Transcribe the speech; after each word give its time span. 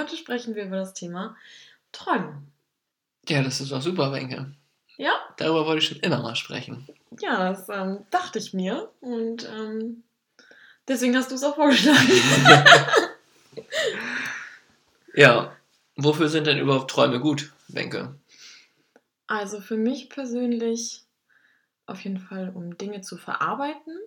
heute 0.00 0.16
sprechen 0.16 0.54
wir 0.54 0.64
über 0.64 0.76
das 0.76 0.94
Thema 0.94 1.36
Träumen. 1.92 2.50
Ja, 3.28 3.42
das 3.42 3.60
ist 3.60 3.70
doch 3.70 3.82
super, 3.82 4.12
Wenke. 4.12 4.50
Ja? 4.96 5.12
Darüber 5.36 5.66
wollte 5.66 5.82
ich 5.82 5.88
schon 5.88 6.00
immer 6.00 6.22
mal 6.22 6.36
sprechen. 6.36 6.86
Ja, 7.20 7.50
das 7.50 7.68
ähm, 7.68 8.06
dachte 8.10 8.38
ich 8.38 8.54
mir 8.54 8.90
und 9.00 9.46
ähm, 9.46 10.02
deswegen 10.88 11.16
hast 11.16 11.30
du 11.30 11.34
es 11.34 11.44
auch 11.44 11.56
vorgeschlagen. 11.56 12.08
ja, 15.14 15.54
wofür 15.96 16.30
sind 16.30 16.46
denn 16.46 16.58
überhaupt 16.58 16.90
Träume 16.90 17.20
gut, 17.20 17.52
Wenke? 17.68 18.14
Also 19.26 19.60
für 19.60 19.76
mich 19.76 20.08
persönlich 20.08 21.02
auf 21.86 22.02
jeden 22.04 22.18
Fall, 22.18 22.52
um 22.54 22.78
Dinge 22.78 23.02
zu 23.02 23.18
verarbeiten. 23.18 23.98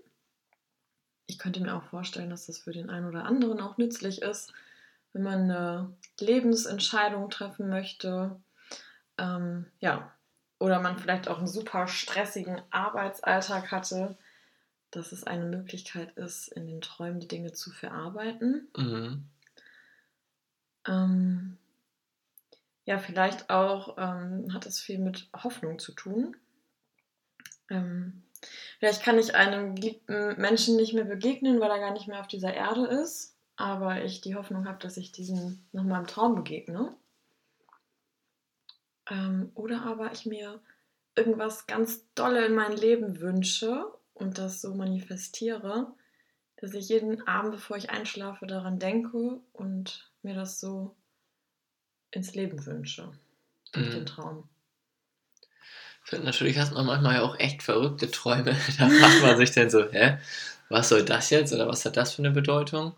Ich 1.28 1.38
könnte 1.38 1.60
mir 1.60 1.76
auch 1.76 1.84
vorstellen, 1.84 2.32
dass 2.32 2.48
das 2.48 2.58
für 2.58 2.72
den 2.72 2.90
einen 2.90 3.08
oder 3.08 3.26
anderen 3.26 3.62
auch 3.62 3.78
nützlich 3.78 4.22
ist, 4.24 4.54
wenn 5.14 5.24
man 5.24 5.42
eine 5.44 5.96
Lebensentscheidung 6.20 7.30
treffen 7.30 7.70
möchte. 7.70 8.42
Ähm, 9.18 9.68
ja, 9.80 10.12
oder 10.60 10.80
man 10.80 10.98
vielleicht 10.98 11.28
auch 11.28 11.38
einen 11.38 11.48
super 11.48 11.88
stressigen 11.88 12.62
Arbeitsalltag 12.72 13.72
hatte, 13.72 14.18
dass 14.92 15.12
es 15.12 15.24
eine 15.24 15.46
Möglichkeit 15.46 16.12
ist, 16.18 16.48
in 16.48 16.68
den 16.68 16.82
Träumen 16.82 17.20
die 17.20 17.28
Dinge 17.28 17.52
zu 17.52 17.72
verarbeiten. 17.72 18.68
Mhm. 18.78 19.26
Ähm, 20.88 21.58
ja, 22.86 23.00
vielleicht 23.00 23.50
auch 23.50 23.98
ähm, 23.98 24.54
hat 24.54 24.66
es 24.66 24.80
viel 24.80 25.00
mit 25.00 25.30
Hoffnung 25.36 25.80
zu 25.80 25.94
tun. 25.94 26.36
Ähm, 27.70 28.24
vielleicht 28.80 29.04
kann 29.04 29.18
ich 29.18 29.36
einem 29.36 29.76
geliebten 29.76 30.40
Menschen 30.40 30.76
nicht 30.76 30.94
mehr 30.94 31.06
begegnen, 31.06 31.60
weil 31.60 31.72
er 31.72 31.80
gar 31.80 31.94
nicht 31.94 32.08
mehr 32.08 32.20
auf 32.20 32.28
dieser 32.28 32.54
Erde 32.54 32.86
ist, 32.88 33.33
aber 33.56 34.04
ich 34.04 34.22
die 34.22 34.36
Hoffnung 34.36 34.68
habe, 34.68 34.80
dass 34.80 34.98
ich 34.98 35.12
diesem 35.12 35.66
nochmal 35.72 36.02
im 36.02 36.08
Traum 36.08 36.36
begegne. 36.36 36.96
Ähm, 39.10 39.52
oder 39.54 39.84
aber 39.84 40.12
ich 40.12 40.26
mir 40.26 40.62
irgendwas 41.16 41.68
ganz 41.68 42.06
Dolle 42.16 42.46
in 42.46 42.56
mein 42.56 42.76
Leben 42.76 43.20
wünsche 43.20 43.86
und 44.14 44.38
das 44.38 44.62
so 44.62 44.74
manifestiere, 44.74 45.94
dass 46.58 46.74
ich 46.74 46.90
jeden 46.90 47.28
Abend, 47.28 47.52
bevor 47.52 47.78
ich 47.78 47.90
einschlafe, 47.90 48.48
daran 48.48 48.80
denke 48.80 49.42
und 49.52 50.12
mir 50.22 50.34
das 50.34 50.60
so 50.60 50.96
ins 52.12 52.34
Leben 52.36 52.66
wünsche. 52.66 53.12
Durch 53.74 53.88
mhm. 53.88 53.92
den 53.92 54.06
Traum. 54.06 54.50
Natürlich 56.12 56.58
hat 56.60 56.72
man 56.74 56.86
manchmal 56.86 57.16
ja 57.16 57.22
auch 57.22 57.38
echt 57.40 57.64
verrückte 57.64 58.10
Träume. 58.12 58.56
Da 58.78 58.90
fragt 58.90 59.22
man 59.22 59.38
sich 59.38 59.52
dann 59.52 59.70
so, 59.70 59.90
hä, 59.92 60.18
was 60.70 60.90
soll 60.90 61.04
das 61.04 61.30
jetzt 61.30 61.54
oder 61.54 61.68
was 61.68 61.86
hat 61.86 61.98
das 61.98 62.14
für 62.14 62.22
eine 62.22 62.32
Bedeutung? 62.32 62.94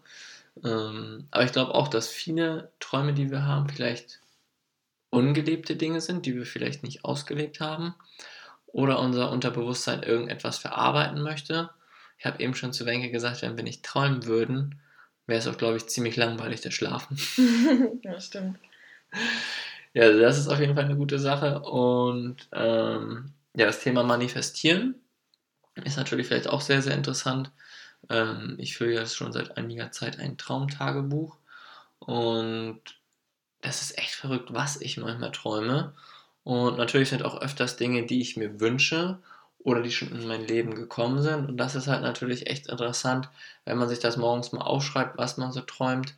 Ähm, 0.64 1.28
aber 1.32 1.44
ich 1.44 1.52
glaube 1.52 1.74
auch, 1.74 1.88
dass 1.88 2.08
viele 2.08 2.72
Träume, 2.80 3.14
die 3.14 3.32
wir 3.32 3.46
haben, 3.46 3.70
vielleicht 3.70 4.22
ungelebte 5.10 5.76
Dinge 5.76 6.02
sind, 6.02 6.26
die 6.26 6.36
wir 6.36 6.46
vielleicht 6.46 6.84
nicht 6.84 7.06
ausgelebt 7.06 7.60
haben 7.60 7.96
oder 8.68 9.00
unser 9.00 9.32
Unterbewusstsein 9.32 10.04
irgendetwas 10.04 10.58
verarbeiten 10.58 11.22
möchte. 11.22 11.70
Ich 12.18 12.26
habe 12.26 12.42
eben 12.42 12.56
schon 12.56 12.74
zu 12.74 12.86
Wenke 12.86 13.12
gesagt, 13.12 13.42
wenn 13.42 13.58
wir 13.58 13.64
nicht 13.64 13.84
träumen 13.84 14.26
würden, 14.26 14.82
wäre 15.28 15.40
es 15.40 15.48
auch, 15.48 15.58
glaube 15.58 15.78
ich, 15.78 15.88
ziemlich 15.88 16.16
langweilig, 16.16 16.62
das 16.62 16.74
Schlafen. 16.74 17.18
ja, 18.04 18.20
stimmt. 18.20 18.60
Ja, 19.94 20.04
also 20.04 20.20
das 20.20 20.38
ist 20.38 20.50
auf 20.50 20.60
jeden 20.60 20.76
Fall 20.76 20.86
eine 20.86 20.98
gute 20.98 21.20
Sache. 21.20 21.62
Und 21.62 22.50
ähm, 22.52 23.32
ja, 23.56 23.66
das 23.66 23.80
Thema 23.80 24.04
Manifestieren 24.04 24.96
ist 25.84 25.98
natürlich 25.98 26.28
vielleicht 26.28 26.50
auch 26.50 26.62
sehr, 26.62 26.82
sehr 26.82 26.94
interessant. 26.94 27.52
Ähm, 28.10 28.56
ich 28.60 28.78
führe 28.78 28.94
jetzt 28.94 29.16
schon 29.16 29.34
seit 29.34 29.58
einiger 29.58 29.92
Zeit 29.92 30.20
ein 30.20 30.38
Traumtagebuch 30.38 31.38
und 32.00 32.82
das 33.62 33.82
ist 33.82 33.98
echt 33.98 34.12
verrückt, 34.14 34.54
was 34.54 34.80
ich 34.82 34.98
manchmal 34.98 35.32
träume. 35.32 35.94
Und 36.44 36.78
natürlich 36.78 37.10
sind 37.10 37.24
auch 37.24 37.42
öfters 37.42 37.78
Dinge, 37.78 38.06
die 38.06 38.22
ich 38.22 38.38
mir 38.38 38.60
wünsche 38.60 39.20
oder 39.60 39.82
die 39.82 39.92
schon 39.92 40.12
in 40.12 40.28
mein 40.28 40.48
Leben 40.48 40.76
gekommen 40.76 41.22
sind. 41.22 41.50
Und 41.50 41.58
das 41.58 41.74
ist 41.76 41.88
halt 41.88 42.04
natürlich 42.04 42.48
echt 42.48 42.68
interessant, 42.68 43.30
wenn 43.66 43.78
man 43.78 43.90
sich 43.90 44.00
das 44.00 44.18
morgens 44.18 44.52
mal 44.52 44.62
aufschreibt, 44.62 45.18
was 45.18 45.38
man 45.38 45.52
so 45.52 45.62
träumt. 45.62 46.14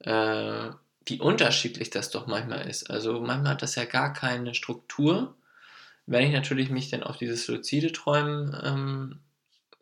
Äh, 0.00 0.70
wie 1.06 1.20
unterschiedlich 1.20 1.90
das 1.90 2.10
doch 2.10 2.26
manchmal 2.26 2.68
ist. 2.68 2.90
Also 2.90 3.20
manchmal 3.20 3.52
hat 3.52 3.62
das 3.62 3.74
ja 3.74 3.84
gar 3.84 4.12
keine 4.12 4.54
Struktur. 4.54 5.34
Wenn 6.06 6.26
ich 6.26 6.32
natürlich 6.32 6.70
mich 6.70 6.90
dann 6.90 7.02
auf 7.02 7.16
dieses 7.16 7.48
luzide 7.48 7.92
Träumen 7.92 8.56
ähm, 8.62 9.20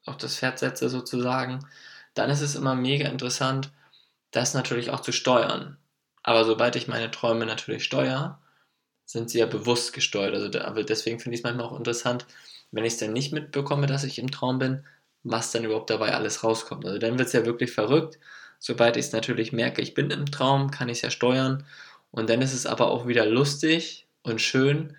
auf 0.09 0.17
das 0.17 0.37
Pferd 0.37 0.59
setze 0.59 0.89
sozusagen, 0.89 1.67
dann 2.15 2.31
ist 2.31 2.41
es 2.41 2.55
immer 2.55 2.75
mega 2.75 3.09
interessant, 3.09 3.71
das 4.33 4.55
natürlich 4.55 4.91
auch 4.91 5.01
zu 5.01 5.13
steuern. 5.13 5.79
Aber 6.23 6.45
sobald 6.45 6.77
ich 6.77 6.89
meine 6.89 7.11
Träume 7.11 7.47
natürlich 7.47 7.85
steuere, 7.85 8.41
sind 9.07 9.31
sie 9.31 9.39
ja 9.39 9.47
bewusst 9.47 9.93
gesteuert. 9.93 10.35
Also 10.35 10.49
da, 10.49 10.71
deswegen 10.71 11.21
finde 11.21 11.35
ich 11.35 11.41
es 11.41 11.45
manchmal 11.45 11.67
auch 11.67 11.79
interessant, 11.79 12.27
wenn 12.73 12.85
ich 12.85 12.95
es 12.95 12.99
dann 12.99 13.13
nicht 13.13 13.33
mitbekomme, 13.33 13.87
dass 13.87 14.05
ich 14.05 14.19
im 14.19 14.31
Traum 14.31 14.59
bin, 14.59 14.85
was 15.23 15.53
dann 15.53 15.65
überhaupt 15.65 15.91
dabei 15.91 16.15
alles 16.15 16.45
rauskommt. 16.45 16.85
Also 16.87 16.99
dann 16.99 17.19
wird 17.19 17.29
es 17.29 17.33
ja 17.35 17.47
wirklich 17.47 17.73
verrückt, 17.73 18.19
Sobald 18.59 18.97
ich 18.97 19.07
es 19.07 19.13
natürlich 19.13 19.53
merke, 19.53 19.83
ich 19.83 19.95
bin 19.95 20.11
im 20.11 20.27
Traum, 20.27 20.71
kann 20.71 20.89
ich 20.89 20.99
es 20.99 21.03
ja 21.03 21.11
steuern. 21.11 21.65
Und 22.11 22.31
dann 22.31 22.43
ist 22.43 22.55
es 22.55 22.67
aber 22.67 22.89
auch 22.89 23.07
wieder 23.07 23.27
lustig 23.27 24.07
und 24.23 24.41
schön, 24.41 24.97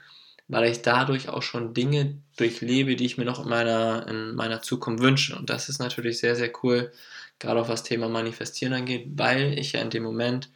weil 0.50 0.70
ich 0.70 0.82
dadurch 0.82 1.30
auch 1.30 1.44
schon 1.44 1.74
Dinge 1.74 2.22
durchlebe, 2.38 2.96
die 2.96 3.06
ich 3.06 3.18
mir 3.18 3.26
noch 3.26 3.42
in 3.44 3.50
meiner, 3.50 4.08
in 4.08 4.36
meiner 4.36 4.62
Zukunft 4.62 5.02
wünsche. 5.04 5.36
Und 5.38 5.50
das 5.50 5.70
ist 5.70 5.80
natürlich 5.80 6.20
sehr, 6.20 6.36
sehr 6.36 6.52
cool, 6.64 6.92
gerade 7.38 7.62
auch 7.62 7.70
was 7.70 7.84
Thema 7.84 8.10
Manifestieren 8.10 8.74
angeht, 8.74 9.08
weil 9.16 9.58
ich 9.58 9.74
ja 9.74 9.82
in 9.82 9.92
dem 9.92 10.04
Moment 10.04 10.50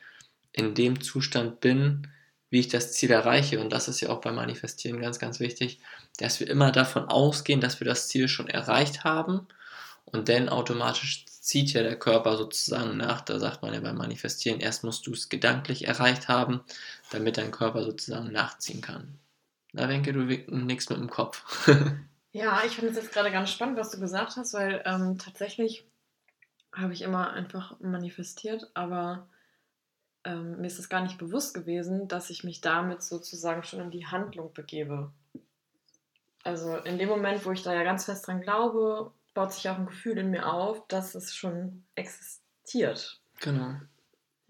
in 0.52 0.76
dem 0.76 1.02
Zustand 1.02 1.62
bin, 1.62 2.08
wie 2.50 2.60
ich 2.60 2.68
das 2.68 2.94
Ziel 2.94 3.12
erreiche. 3.12 3.60
Und 3.60 3.72
das 3.72 3.88
ist 3.88 4.02
ja 4.02 4.10
auch 4.10 4.22
beim 4.22 4.36
Manifestieren 4.36 5.00
ganz, 5.00 5.20
ganz 5.20 5.40
wichtig, 5.40 5.80
dass 6.18 6.40
wir 6.40 6.50
immer 6.50 6.72
davon 6.72 7.06
ausgehen, 7.06 7.62
dass 7.62 7.80
wir 7.80 7.86
das 7.86 8.08
Ziel 8.08 8.28
schon 8.28 8.48
erreicht 8.48 9.04
haben 9.04 9.48
und 10.06 10.30
dann 10.30 10.50
automatisch 10.50 11.26
zieht 11.26 11.74
ja 11.74 11.84
der 11.84 11.98
Körper 12.00 12.38
sozusagen 12.38 12.98
nach. 12.98 13.22
Da 13.22 13.40
sagt 13.40 13.62
man 13.62 13.74
ja 13.74 13.80
beim 13.80 13.98
Manifestieren, 13.98 14.60
erst 14.60 14.84
musst 14.84 15.08
du 15.08 15.14
es 15.14 15.30
gedanklich 15.30 15.88
erreicht 15.88 16.28
haben, 16.28 16.62
damit 17.12 17.38
dein 17.38 17.52
Körper 17.52 17.84
sozusagen 17.84 18.32
nachziehen 18.32 18.82
kann. 18.82 19.20
Da 19.74 19.88
denke 19.88 20.14
du 20.14 20.24
nichts 20.24 20.90
mit 20.90 21.00
dem 21.00 21.10
Kopf. 21.10 21.68
ja, 22.32 22.62
ich 22.66 22.76
finde 22.76 22.92
es 22.92 22.98
jetzt 22.98 23.12
gerade 23.12 23.32
ganz 23.32 23.50
spannend, 23.50 23.78
was 23.78 23.92
du 23.92 24.00
gesagt 24.00 24.38
hast, 24.38 24.54
weil 24.54 24.82
ähm, 24.86 25.18
tatsächlich 25.18 25.86
habe 26.72 26.94
ich 26.94 27.02
immer 27.02 27.32
einfach 27.34 27.80
manifestiert, 27.80 28.70
aber 28.74 29.28
ähm, 30.24 30.62
mir 30.62 30.68
ist 30.68 30.80
es 30.80 30.90
gar 30.90 31.02
nicht 31.02 31.18
bewusst 31.18 31.54
gewesen, 31.54 32.08
dass 32.08 32.30
ich 32.30 32.44
mich 32.44 32.62
damit 32.62 33.02
sozusagen 33.02 33.64
schon 33.64 33.80
in 33.80 33.92
die 33.92 34.08
Handlung 34.08 34.54
begebe. 34.54 35.12
Also 36.44 36.78
in 36.78 36.98
dem 36.98 37.10
Moment, 37.10 37.46
wo 37.46 37.52
ich 37.52 37.64
da 37.64 37.74
ja 37.74 37.84
ganz 37.84 38.06
fest 38.06 38.28
dran 38.28 38.42
glaube 38.42 39.12
baut 39.34 39.54
sich 39.54 39.70
auch 39.70 39.78
ein 39.78 39.86
Gefühl 39.86 40.18
in 40.18 40.30
mir 40.32 40.52
auf, 40.52 40.88
dass 40.88 41.16
es 41.16 41.34
schon 41.34 41.84
existiert. 41.96 43.20
Genau. 43.40 43.76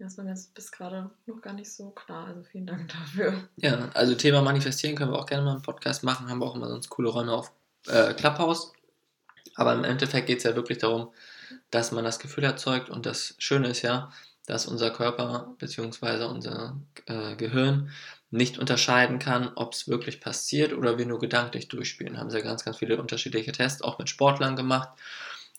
Das 0.04 0.18
war 0.18 0.24
mir 0.24 0.32
jetzt 0.32 0.52
bis 0.52 0.70
gerade 0.70 1.10
noch 1.24 1.40
gar 1.40 1.54
nicht 1.54 1.72
so 1.72 1.88
klar. 1.88 2.26
Also 2.26 2.42
vielen 2.42 2.66
Dank 2.66 2.92
dafür. 2.92 3.48
Ja, 3.56 3.88
also 3.94 4.14
Thema 4.14 4.42
Manifestieren 4.42 4.96
können 4.96 5.10
wir 5.10 5.18
auch 5.18 5.24
gerne 5.24 5.44
mal 5.44 5.56
im 5.56 5.62
Podcast 5.62 6.04
machen. 6.04 6.28
Haben 6.28 6.40
wir 6.40 6.46
auch 6.46 6.54
immer 6.54 6.68
sonst 6.68 6.90
coole 6.90 7.08
Räume 7.08 7.32
auf 7.32 7.50
äh, 7.86 8.12
Clubhouse. 8.12 8.74
Aber 9.54 9.72
im 9.72 9.82
Endeffekt 9.82 10.26
geht 10.26 10.38
es 10.38 10.44
ja 10.44 10.54
wirklich 10.54 10.76
darum, 10.76 11.10
dass 11.70 11.90
man 11.90 12.04
das 12.04 12.18
Gefühl 12.18 12.44
erzeugt. 12.44 12.90
Und 12.90 13.06
das 13.06 13.34
Schöne 13.38 13.68
ist 13.68 13.80
ja, 13.80 14.10
dass 14.44 14.66
unser 14.66 14.90
Körper 14.90 15.54
bzw. 15.58 16.24
unser 16.24 16.76
äh, 17.06 17.34
Gehirn 17.36 17.90
nicht 18.30 18.58
unterscheiden 18.58 19.18
kann, 19.18 19.52
ob 19.54 19.72
es 19.72 19.88
wirklich 19.88 20.20
passiert 20.20 20.74
oder 20.74 20.98
wir 20.98 21.06
nur 21.06 21.18
gedanklich 21.18 21.68
durchspielen. 21.68 22.18
Haben 22.18 22.28
sie 22.28 22.38
ja 22.38 22.44
ganz, 22.44 22.62
ganz 22.62 22.76
viele 22.76 23.00
unterschiedliche 23.00 23.52
Tests, 23.52 23.80
auch 23.80 23.98
mit 23.98 24.10
Sportlern 24.10 24.54
gemacht. 24.54 24.90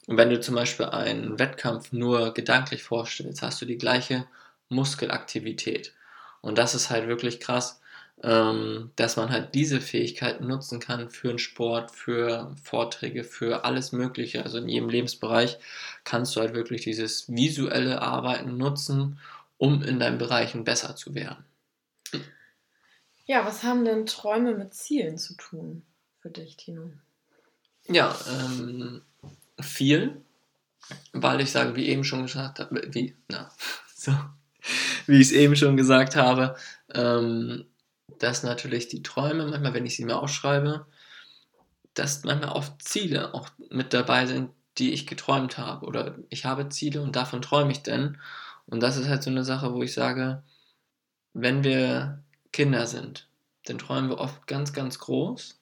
Und 0.08 0.18
wenn 0.18 0.30
du 0.30 0.40
zum 0.40 0.56
Beispiel 0.56 0.86
einen 0.86 1.40
Wettkampf 1.40 1.92
nur 1.92 2.34
gedanklich 2.34 2.84
vorstellst, 2.84 3.42
hast 3.42 3.62
du 3.62 3.66
die 3.66 3.78
gleiche 3.78 4.26
Muskelaktivität. 4.70 5.94
Und 6.42 6.58
das 6.58 6.76
ist 6.76 6.90
halt 6.90 7.08
wirklich 7.08 7.40
krass, 7.40 7.82
ähm, 8.24 8.92
dass 8.96 9.18
man 9.18 9.30
halt 9.30 9.56
diese 9.56 9.82
Fähigkeiten 9.82 10.48
nutzen 10.48 10.80
kann 10.80 11.10
für 11.10 11.30
einen 11.30 11.40
Sport, 11.40 11.92
für 11.92 12.56
Vorträge, 12.64 13.24
für 13.24 13.66
alles 13.66 13.92
Mögliche. 13.92 14.44
Also 14.44 14.60
in 14.60 14.70
jedem 14.70 14.90
Lebensbereich 14.90 15.58
kannst 16.04 16.36
du 16.36 16.40
halt 16.42 16.54
wirklich 16.54 16.82
dieses 16.82 17.30
visuelle 17.30 18.02
Arbeiten 18.02 18.58
nutzen, 18.58 19.20
um 19.58 19.82
in 19.84 20.00
deinen 20.00 20.18
Bereichen 20.18 20.64
besser 20.64 20.96
zu 20.96 21.16
werden. 21.16 21.44
Ja, 23.26 23.46
was 23.46 23.64
haben 23.64 23.86
denn 23.86 24.06
Träume 24.06 24.56
mit 24.56 24.74
Zielen 24.74 25.18
zu 25.18 25.36
tun 25.36 25.82
für 26.22 26.30
dich, 26.30 26.58
Tino? 26.58 26.92
Ja, 27.88 28.16
ähm, 28.30 29.02
viel, 29.66 30.22
weil 31.14 31.42
ich 31.42 31.52
sage, 31.52 31.76
wie 31.76 31.88
eben 31.88 32.04
schon 32.04 32.24
gesagt 32.24 32.60
habe, 32.60 32.82
wie, 32.94 33.16
na, 33.28 33.52
so, 33.96 34.14
wie 35.08 35.16
ich 35.16 35.28
es 35.28 35.32
eben 35.32 35.56
schon 35.56 35.78
gesagt 35.78 36.16
habe, 36.16 36.56
ähm, 36.94 37.66
dass 38.20 38.44
natürlich 38.44 38.88
die 38.88 39.04
Träume, 39.04 39.46
manchmal, 39.48 39.74
wenn 39.74 39.86
ich 39.86 39.96
sie 39.96 40.06
mir 40.06 40.18
aufschreibe, 40.18 40.86
dass 41.94 42.24
manchmal 42.24 42.52
oft 42.52 42.82
Ziele 42.82 43.34
auch 43.34 43.50
mit 43.70 43.94
dabei 43.94 44.26
sind, 44.26 44.52
die 44.78 44.94
ich 44.94 45.08
geträumt 45.08 45.58
habe. 45.58 45.86
Oder 45.86 46.18
ich 46.30 46.46
habe 46.46 46.70
Ziele 46.70 47.02
und 47.02 47.16
davon 47.16 47.42
träume 47.42 47.72
ich 47.72 47.84
denn. 47.84 48.18
Und 48.68 48.82
das 48.82 48.98
ist 48.98 49.08
halt 49.08 49.24
so 49.24 49.30
eine 49.30 49.44
Sache, 49.44 49.74
wo 49.74 49.82
ich 49.82 49.94
sage, 49.94 50.44
wenn 51.34 51.64
wir 51.64 52.24
Kinder 52.52 52.88
sind, 52.88 53.28
dann 53.66 53.78
träumen 53.78 54.10
wir 54.10 54.20
oft 54.20 54.48
ganz, 54.48 54.74
ganz 54.74 55.00
groß 55.00 55.60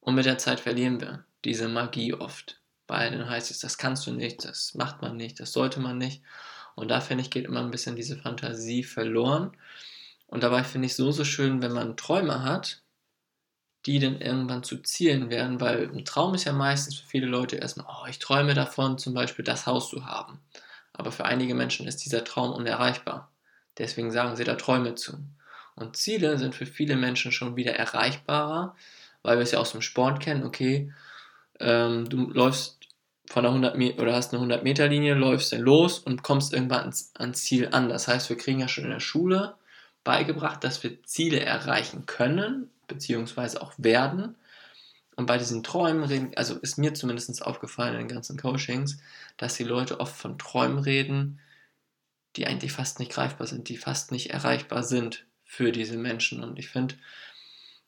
und 0.00 0.14
mit 0.14 0.26
der 0.26 0.38
Zeit 0.38 0.60
verlieren 0.60 1.00
wir 1.00 1.24
diese 1.44 1.68
Magie 1.68 2.14
oft. 2.14 2.60
Weil 2.86 3.10
dann 3.10 3.28
heißt 3.28 3.50
es, 3.50 3.60
das 3.60 3.78
kannst 3.78 4.06
du 4.06 4.12
nicht, 4.12 4.44
das 4.44 4.74
macht 4.74 5.00
man 5.02 5.16
nicht, 5.16 5.40
das 5.40 5.52
sollte 5.52 5.80
man 5.80 5.98
nicht. 5.98 6.22
Und 6.74 6.88
da 6.90 7.00
finde 7.00 7.22
ich, 7.22 7.30
geht 7.30 7.44
immer 7.46 7.60
ein 7.60 7.70
bisschen 7.70 7.96
diese 7.96 8.16
Fantasie 8.16 8.82
verloren. 8.82 9.56
Und 10.26 10.42
dabei 10.42 10.64
finde 10.64 10.86
ich 10.86 10.96
so, 10.96 11.12
so 11.12 11.24
schön, 11.24 11.62
wenn 11.62 11.72
man 11.72 11.96
Träume 11.96 12.42
hat, 12.42 12.82
die 13.86 13.98
dann 13.98 14.20
irgendwann 14.20 14.62
zu 14.62 14.78
Zielen 14.78 15.30
werden, 15.30 15.60
weil 15.60 15.90
ein 15.90 16.04
Traum 16.04 16.34
ist 16.34 16.44
ja 16.44 16.52
meistens 16.52 16.96
für 16.96 17.06
viele 17.06 17.26
Leute 17.26 17.56
erstmal, 17.56 17.86
oh, 17.88 18.06
ich 18.08 18.18
träume 18.18 18.54
davon, 18.54 18.98
zum 18.98 19.14
Beispiel 19.14 19.44
das 19.44 19.66
Haus 19.66 19.90
zu 19.90 20.06
haben. 20.06 20.40
Aber 20.92 21.12
für 21.12 21.24
einige 21.26 21.54
Menschen 21.54 21.86
ist 21.86 22.04
dieser 22.04 22.24
Traum 22.24 22.52
unerreichbar. 22.52 23.30
Deswegen 23.78 24.10
sagen 24.10 24.36
sie 24.36 24.44
da 24.44 24.54
Träume 24.54 24.94
zu. 24.94 25.18
Und 25.74 25.96
Ziele 25.96 26.38
sind 26.38 26.54
für 26.54 26.66
viele 26.66 26.96
Menschen 26.96 27.32
schon 27.32 27.56
wieder 27.56 27.74
erreichbarer, 27.74 28.76
weil 29.22 29.38
wir 29.38 29.42
es 29.42 29.50
ja 29.50 29.58
aus 29.58 29.72
dem 29.72 29.82
Sport 29.82 30.20
kennen, 30.20 30.44
okay, 30.44 30.92
ähm, 31.60 32.08
du 32.08 32.30
läufst 32.30 32.78
von 33.26 33.42
der 33.42 33.50
100 33.50 33.76
Meter 33.76 34.02
oder 34.02 34.14
hast 34.14 34.32
eine 34.32 34.38
100 34.38 34.64
Meter 34.64 34.88
Linie, 34.88 35.14
läufst 35.14 35.52
dann 35.52 35.60
los 35.60 35.98
und 35.98 36.22
kommst 36.22 36.52
irgendwann 36.52 36.80
ans, 36.80 37.12
ans 37.14 37.44
Ziel 37.44 37.68
an. 37.72 37.88
Das 37.88 38.06
heißt, 38.06 38.28
wir 38.28 38.36
kriegen 38.36 38.60
ja 38.60 38.68
schon 38.68 38.84
in 38.84 38.90
der 38.90 39.00
Schule 39.00 39.54
beigebracht, 40.04 40.62
dass 40.62 40.82
wir 40.82 41.02
Ziele 41.04 41.40
erreichen 41.40 42.06
können, 42.06 42.70
beziehungsweise 42.86 43.62
auch 43.62 43.72
werden. 43.78 44.36
Und 45.16 45.26
bei 45.26 45.38
diesen 45.38 45.62
Träumen 45.62 46.04
reden, 46.04 46.32
also 46.36 46.56
ist 46.56 46.76
mir 46.76 46.92
zumindest 46.92 47.44
aufgefallen 47.44 47.94
in 47.94 48.00
den 48.00 48.14
ganzen 48.14 48.36
Coachings, 48.36 48.98
dass 49.36 49.54
die 49.54 49.64
Leute 49.64 50.00
oft 50.00 50.14
von 50.14 50.38
Träumen 50.38 50.78
reden, 50.78 51.40
die 52.36 52.46
eigentlich 52.46 52.72
fast 52.72 52.98
nicht 52.98 53.12
greifbar 53.12 53.46
sind, 53.46 53.68
die 53.68 53.76
fast 53.76 54.12
nicht 54.12 54.30
erreichbar 54.30 54.82
sind 54.82 55.24
für 55.44 55.72
diese 55.72 55.96
Menschen. 55.96 56.42
Und 56.42 56.58
ich 56.58 56.68
finde, 56.68 56.96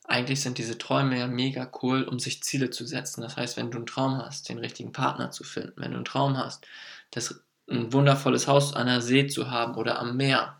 eigentlich 0.07 0.41
sind 0.41 0.57
diese 0.57 0.77
Träume 0.77 1.19
ja 1.19 1.27
mega 1.27 1.69
cool, 1.81 2.03
um 2.03 2.17
sich 2.19 2.41
Ziele 2.41 2.69
zu 2.69 2.85
setzen. 2.85 3.21
Das 3.21 3.35
heißt, 3.35 3.57
wenn 3.57 3.71
du 3.71 3.77
einen 3.77 3.85
Traum 3.85 4.17
hast, 4.17 4.49
den 4.49 4.57
richtigen 4.57 4.93
Partner 4.93 5.31
zu 5.31 5.43
finden, 5.43 5.73
wenn 5.75 5.91
du 5.91 5.97
einen 5.97 6.05
Traum 6.05 6.37
hast, 6.37 6.65
das 7.11 7.43
ein 7.69 7.91
wundervolles 7.91 8.47
Haus 8.47 8.73
an 8.73 8.87
der 8.87 9.01
See 9.01 9.27
zu 9.27 9.51
haben 9.51 9.75
oder 9.75 9.99
am 9.99 10.15
Meer, 10.15 10.57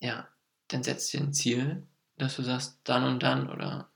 ja, 0.00 0.28
dann 0.68 0.84
setzt 0.84 1.12
dir 1.12 1.20
ein 1.20 1.32
Ziel, 1.32 1.82
dass 2.18 2.36
du 2.36 2.42
sagst, 2.42 2.78
dann 2.84 3.04
und 3.04 3.22
dann 3.22 3.50
oder 3.50 3.88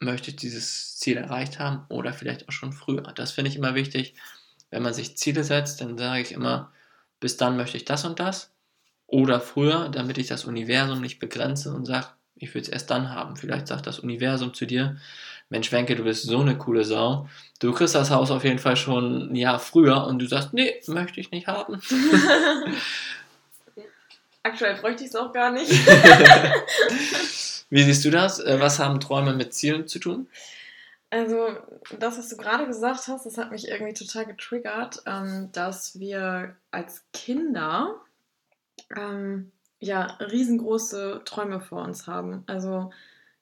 möchte 0.00 0.30
ich 0.30 0.36
dieses 0.36 0.96
Ziel 0.98 1.16
erreicht 1.16 1.58
haben 1.58 1.86
oder 1.88 2.12
vielleicht 2.12 2.48
auch 2.48 2.52
schon 2.52 2.72
früher. 2.72 3.02
Das 3.14 3.32
finde 3.32 3.50
ich 3.50 3.56
immer 3.56 3.74
wichtig. 3.74 4.14
Wenn 4.70 4.82
man 4.82 4.94
sich 4.94 5.16
Ziele 5.16 5.44
setzt, 5.44 5.80
dann 5.80 5.96
sage 5.96 6.20
ich 6.20 6.32
immer, 6.32 6.72
bis 7.20 7.38
dann 7.38 7.56
möchte 7.56 7.78
ich 7.78 7.86
das 7.86 8.04
und 8.04 8.20
das 8.20 8.52
oder 9.06 9.40
früher, 9.40 9.88
damit 9.88 10.18
ich 10.18 10.26
das 10.26 10.44
Universum 10.44 11.00
nicht 11.00 11.18
begrenze 11.18 11.72
und 11.72 11.86
sage, 11.86 12.08
ich 12.38 12.54
will 12.54 12.62
es 12.62 12.68
erst 12.68 12.90
dann 12.90 13.10
haben. 13.10 13.36
Vielleicht 13.36 13.66
sagt 13.66 13.86
das 13.86 13.98
Universum 13.98 14.54
zu 14.54 14.66
dir, 14.66 14.96
Mensch, 15.50 15.72
Wenke, 15.72 15.96
du 15.96 16.04
bist 16.04 16.24
so 16.24 16.40
eine 16.40 16.58
coole 16.58 16.84
Sau. 16.84 17.26
Du 17.58 17.72
kriegst 17.72 17.94
das 17.94 18.10
Haus 18.10 18.30
auf 18.30 18.44
jeden 18.44 18.58
Fall 18.58 18.76
schon 18.76 19.32
ein 19.32 19.34
Jahr 19.34 19.58
früher 19.58 20.06
und 20.06 20.18
du 20.18 20.26
sagst, 20.26 20.52
nee, 20.52 20.74
möchte 20.86 21.20
ich 21.20 21.30
nicht 21.30 21.46
haben. 21.46 21.80
Aktuell 24.42 24.76
bräuchte 24.76 25.04
ich 25.04 25.10
es 25.10 25.16
auch 25.16 25.32
gar 25.32 25.50
nicht. 25.50 25.70
Wie 27.70 27.82
siehst 27.82 28.04
du 28.04 28.10
das? 28.10 28.40
Äh, 28.40 28.60
was 28.60 28.78
haben 28.78 29.00
Träume 29.00 29.34
mit 29.34 29.54
Zielen 29.54 29.88
zu 29.88 29.98
tun? 29.98 30.28
Also, 31.10 31.56
das, 31.98 32.18
was 32.18 32.28
du 32.28 32.36
gerade 32.36 32.66
gesagt 32.66 33.08
hast, 33.08 33.24
das 33.24 33.38
hat 33.38 33.50
mich 33.50 33.68
irgendwie 33.68 33.94
total 33.94 34.26
getriggert, 34.26 35.02
ähm, 35.06 35.48
dass 35.52 35.98
wir 35.98 36.54
als 36.70 37.02
Kinder 37.12 37.94
ähm, 38.94 39.52
ja 39.80 40.04
riesengroße 40.20 41.22
Träume 41.24 41.60
vor 41.60 41.82
uns 41.82 42.06
haben. 42.06 42.44
Also, 42.46 42.90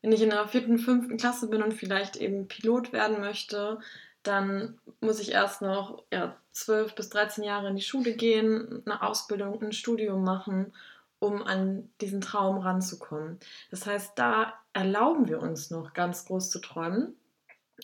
wenn 0.03 0.13
ich 0.13 0.23
in 0.23 0.31
der 0.31 0.47
vierten, 0.49 0.79
fünften 0.79 1.17
Klasse 1.17 1.49
bin 1.49 1.63
und 1.63 1.75
vielleicht 1.75 2.17
eben 2.17 2.49
Pilot 2.49 2.93
werden 2.93 3.21
möchte, 3.21 3.79
dann 4.23 4.79
muss 5.01 5.21
ich 5.21 5.33
erst 5.33 5.63
noch 5.63 6.05
ja, 6.13 6.37
12 6.53 6.95
bis 6.95 7.09
13 7.11 7.45
Jahre 7.45 7.69
in 7.69 7.77
die 7.77 7.83
Schule 7.83 8.15
gehen, 8.15 8.83
eine 8.85 9.03
Ausbildung, 9.03 9.63
ein 9.63 9.73
Studium 9.73 10.25
machen, 10.25 10.73
um 11.19 11.43
an 11.43 11.89
diesen 12.01 12.21
Traum 12.21 12.59
ranzukommen. 12.59 13.39
Das 13.71 13.87
heißt, 13.87 14.13
da 14.17 14.55
erlauben 14.73 15.29
wir 15.29 15.41
uns 15.41 15.71
noch 15.71 15.93
ganz 15.95 16.27
groß 16.27 16.51
zu 16.51 16.61
träumen. 16.61 17.17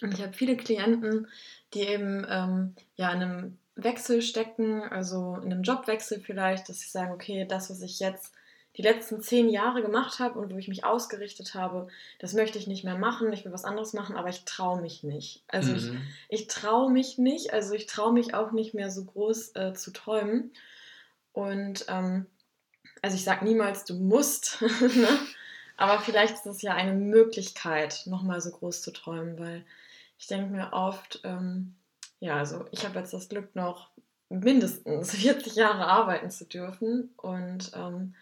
Und 0.00 0.14
ich 0.14 0.22
habe 0.22 0.32
viele 0.32 0.56
Klienten, 0.56 1.28
die 1.74 1.82
eben 1.82 2.26
ähm, 2.28 2.74
ja 2.96 3.12
in 3.12 3.22
einem 3.22 3.58
Wechsel 3.74 4.20
stecken, 4.20 4.82
also 4.82 5.36
in 5.36 5.52
einem 5.52 5.62
Jobwechsel 5.62 6.20
vielleicht, 6.20 6.68
dass 6.68 6.80
sie 6.80 6.90
sagen, 6.90 7.12
okay, 7.12 7.46
das, 7.48 7.70
was 7.70 7.80
ich 7.82 8.00
jetzt 8.00 8.34
die 8.76 8.82
letzten 8.82 9.20
zehn 9.20 9.50
Jahre 9.50 9.82
gemacht 9.82 10.18
habe 10.18 10.38
und 10.38 10.52
wo 10.52 10.56
ich 10.56 10.68
mich 10.68 10.84
ausgerichtet 10.84 11.54
habe, 11.54 11.88
das 12.18 12.32
möchte 12.32 12.58
ich 12.58 12.66
nicht 12.66 12.84
mehr 12.84 12.96
machen, 12.96 13.32
ich 13.32 13.44
will 13.44 13.52
was 13.52 13.64
anderes 13.64 13.92
machen, 13.92 14.16
aber 14.16 14.30
ich 14.30 14.44
traue 14.44 14.80
mich 14.80 15.02
nicht. 15.02 15.44
Also 15.48 15.72
mhm. 15.72 16.00
ich, 16.28 16.40
ich 16.40 16.46
traue 16.46 16.90
mich 16.90 17.18
nicht, 17.18 17.52
also 17.52 17.74
ich 17.74 17.86
traue 17.86 18.12
mich 18.12 18.34
auch 18.34 18.52
nicht 18.52 18.72
mehr 18.72 18.90
so 18.90 19.04
groß 19.04 19.56
äh, 19.56 19.74
zu 19.74 19.92
träumen. 19.92 20.52
Und 21.32 21.84
ähm, 21.88 22.26
also 23.02 23.16
ich 23.16 23.24
sage 23.24 23.44
niemals, 23.44 23.84
du 23.84 23.94
musst, 23.94 24.62
ne? 24.80 25.08
aber 25.76 26.00
vielleicht 26.00 26.34
ist 26.34 26.46
es 26.46 26.62
ja 26.62 26.74
eine 26.74 26.94
Möglichkeit, 26.94 28.02
nochmal 28.06 28.40
so 28.40 28.50
groß 28.52 28.80
zu 28.80 28.90
träumen, 28.92 29.38
weil 29.38 29.64
ich 30.18 30.28
denke 30.28 30.50
mir 30.50 30.72
oft, 30.72 31.20
ähm, 31.24 31.74
ja, 32.20 32.36
also 32.36 32.64
ich 32.70 32.86
habe 32.86 32.98
jetzt 33.00 33.12
das 33.12 33.28
Glück, 33.28 33.54
noch 33.54 33.90
mindestens 34.28 35.10
40 35.16 35.56
Jahre 35.56 35.86
arbeiten 35.86 36.30
zu 36.30 36.46
dürfen 36.46 37.10
und 37.16 37.72
ähm, 37.74 38.14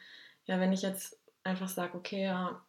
ja, 0.47 0.61
wenn 0.61 0.73
ich 0.73 0.83
jetzt 0.83 1.19
einfach 1.45 1.69
sage, 1.69 1.97
okay, 1.97 2.25
ja, 2.25 2.61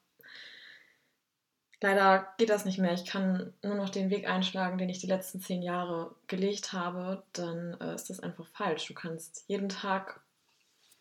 leider 1.82 2.28
geht 2.38 2.50
das 2.50 2.66
nicht 2.66 2.78
mehr, 2.78 2.94
ich 2.94 3.06
kann 3.06 3.54
nur 3.64 3.76
noch 3.76 3.90
den 3.90 4.10
Weg 4.10 4.30
einschlagen, 4.30 4.78
den 4.78 4.90
ich 4.90 5.00
die 5.00 5.08
letzten 5.08 5.42
zehn 5.42 5.62
Jahre 5.62 6.16
gelegt 6.28 6.74
habe, 6.74 7.24
dann 7.34 7.80
äh, 7.82 7.96
ist 7.96 8.10
das 8.10 8.20
einfach 8.20 8.46
falsch. 8.48 8.88
Du 8.88 8.94
kannst 8.94 9.44
jeden 9.48 9.70
Tag 9.70 10.22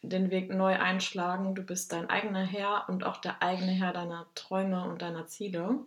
den 0.02 0.30
Weg 0.30 0.50
neu 0.50 0.78
einschlagen, 0.78 1.54
du 1.54 1.62
bist 1.62 1.92
dein 1.92 2.08
eigener 2.08 2.44
Herr 2.44 2.88
und 2.88 3.04
auch 3.04 3.18
der 3.18 3.42
eigene 3.42 3.72
Herr 3.72 3.92
deiner 3.92 4.26
Träume 4.34 4.84
und 4.84 5.02
deiner 5.02 5.26
Ziele. 5.26 5.78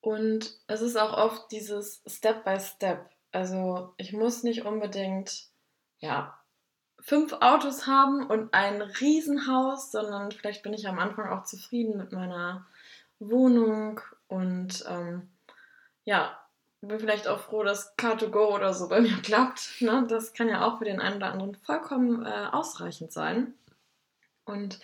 Und 0.00 0.52
es 0.68 0.80
ist 0.80 0.96
auch 0.96 1.16
oft 1.16 1.50
dieses 1.50 2.02
Step 2.06 2.44
by 2.44 2.60
Step. 2.60 3.10
Also 3.32 3.94
ich 3.96 4.12
muss 4.12 4.44
nicht 4.44 4.64
unbedingt 4.64 5.48
ja, 5.98 6.38
fünf 7.04 7.34
Autos 7.34 7.86
haben 7.86 8.26
und 8.26 8.54
ein 8.54 8.80
Riesenhaus, 8.80 9.92
sondern 9.92 10.32
vielleicht 10.32 10.62
bin 10.62 10.72
ich 10.72 10.88
am 10.88 10.98
Anfang 10.98 11.28
auch 11.28 11.44
zufrieden 11.44 11.98
mit 11.98 12.12
meiner 12.12 12.66
Wohnung 13.18 14.00
und 14.26 14.82
ähm, 14.88 15.28
ja, 16.04 16.38
bin 16.80 16.98
vielleicht 16.98 17.28
auch 17.28 17.40
froh, 17.40 17.62
dass 17.62 17.96
Car2Go 17.98 18.54
oder 18.54 18.72
so 18.72 18.88
bei 18.88 19.02
mir 19.02 19.16
klappt. 19.22 19.82
Ne? 19.82 20.06
Das 20.08 20.32
kann 20.32 20.48
ja 20.48 20.66
auch 20.66 20.78
für 20.78 20.86
den 20.86 21.00
einen 21.00 21.16
oder 21.16 21.32
anderen 21.32 21.54
vollkommen 21.56 22.24
äh, 22.24 22.46
ausreichend 22.52 23.12
sein. 23.12 23.52
Und 24.46 24.80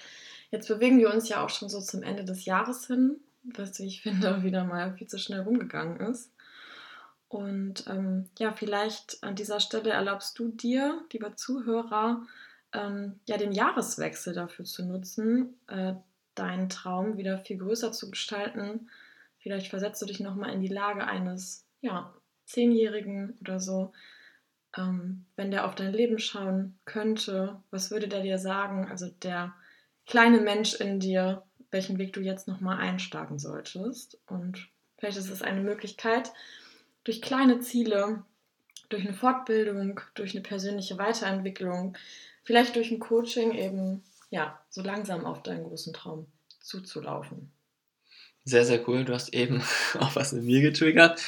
jetzt 0.50 0.68
bewegen 0.68 0.98
wir 0.98 1.12
uns 1.12 1.28
ja 1.30 1.42
auch 1.42 1.50
schon 1.50 1.70
so 1.70 1.80
zum 1.80 2.02
Ende 2.02 2.24
des 2.24 2.44
Jahres 2.44 2.86
hin, 2.86 3.16
was 3.44 3.80
ich 3.80 4.02
finde 4.02 4.42
wieder 4.42 4.64
mal 4.64 4.92
viel 4.92 5.06
zu 5.06 5.18
schnell 5.18 5.40
rumgegangen 5.40 6.00
ist. 6.00 6.30
Und 7.30 7.86
ähm, 7.86 8.28
ja, 8.40 8.50
vielleicht 8.50 9.22
an 9.22 9.36
dieser 9.36 9.60
Stelle 9.60 9.90
erlaubst 9.90 10.36
du 10.40 10.48
dir, 10.48 11.00
lieber 11.12 11.36
Zuhörer, 11.36 12.26
ähm, 12.72 13.20
ja, 13.24 13.36
den 13.36 13.52
Jahreswechsel 13.52 14.34
dafür 14.34 14.64
zu 14.64 14.84
nutzen, 14.84 15.54
äh, 15.68 15.94
deinen 16.34 16.68
Traum 16.68 17.18
wieder 17.18 17.38
viel 17.38 17.58
größer 17.58 17.92
zu 17.92 18.10
gestalten. 18.10 18.90
Vielleicht 19.38 19.68
versetzt 19.68 20.02
du 20.02 20.06
dich 20.06 20.18
nochmal 20.18 20.52
in 20.52 20.60
die 20.60 20.66
Lage 20.66 21.06
eines, 21.06 21.64
ja, 21.80 22.12
Zehnjährigen 22.46 23.38
oder 23.40 23.60
so. 23.60 23.92
Ähm, 24.76 25.24
wenn 25.36 25.52
der 25.52 25.66
auf 25.66 25.76
dein 25.76 25.92
Leben 25.92 26.18
schauen 26.18 26.80
könnte, 26.84 27.62
was 27.70 27.92
würde 27.92 28.08
der 28.08 28.22
dir 28.22 28.38
sagen? 28.38 28.88
Also 28.90 29.08
der 29.08 29.54
kleine 30.04 30.40
Mensch 30.40 30.74
in 30.74 30.98
dir, 30.98 31.44
welchen 31.70 31.98
Weg 31.98 32.12
du 32.12 32.20
jetzt 32.20 32.48
nochmal 32.48 32.78
einschlagen 32.78 33.38
solltest. 33.38 34.18
Und 34.26 34.68
vielleicht 34.98 35.18
ist 35.18 35.30
es 35.30 35.42
eine 35.42 35.60
Möglichkeit, 35.60 36.32
durch 37.04 37.22
kleine 37.22 37.60
Ziele, 37.60 38.22
durch 38.88 39.06
eine 39.06 39.14
Fortbildung, 39.14 40.00
durch 40.14 40.32
eine 40.32 40.42
persönliche 40.42 40.98
Weiterentwicklung, 40.98 41.96
vielleicht 42.42 42.76
durch 42.76 42.90
ein 42.90 42.98
Coaching 42.98 43.52
eben, 43.52 44.02
ja, 44.30 44.60
so 44.68 44.82
langsam 44.82 45.24
auf 45.24 45.42
deinen 45.42 45.64
großen 45.64 45.92
Traum 45.92 46.26
zuzulaufen. 46.60 47.50
Sehr, 48.44 48.64
sehr 48.64 48.86
cool. 48.88 49.04
Du 49.04 49.14
hast 49.14 49.32
eben 49.32 49.62
auch 49.98 50.16
was 50.16 50.32
in 50.32 50.44
mir 50.44 50.60
getriggert. 50.60 51.20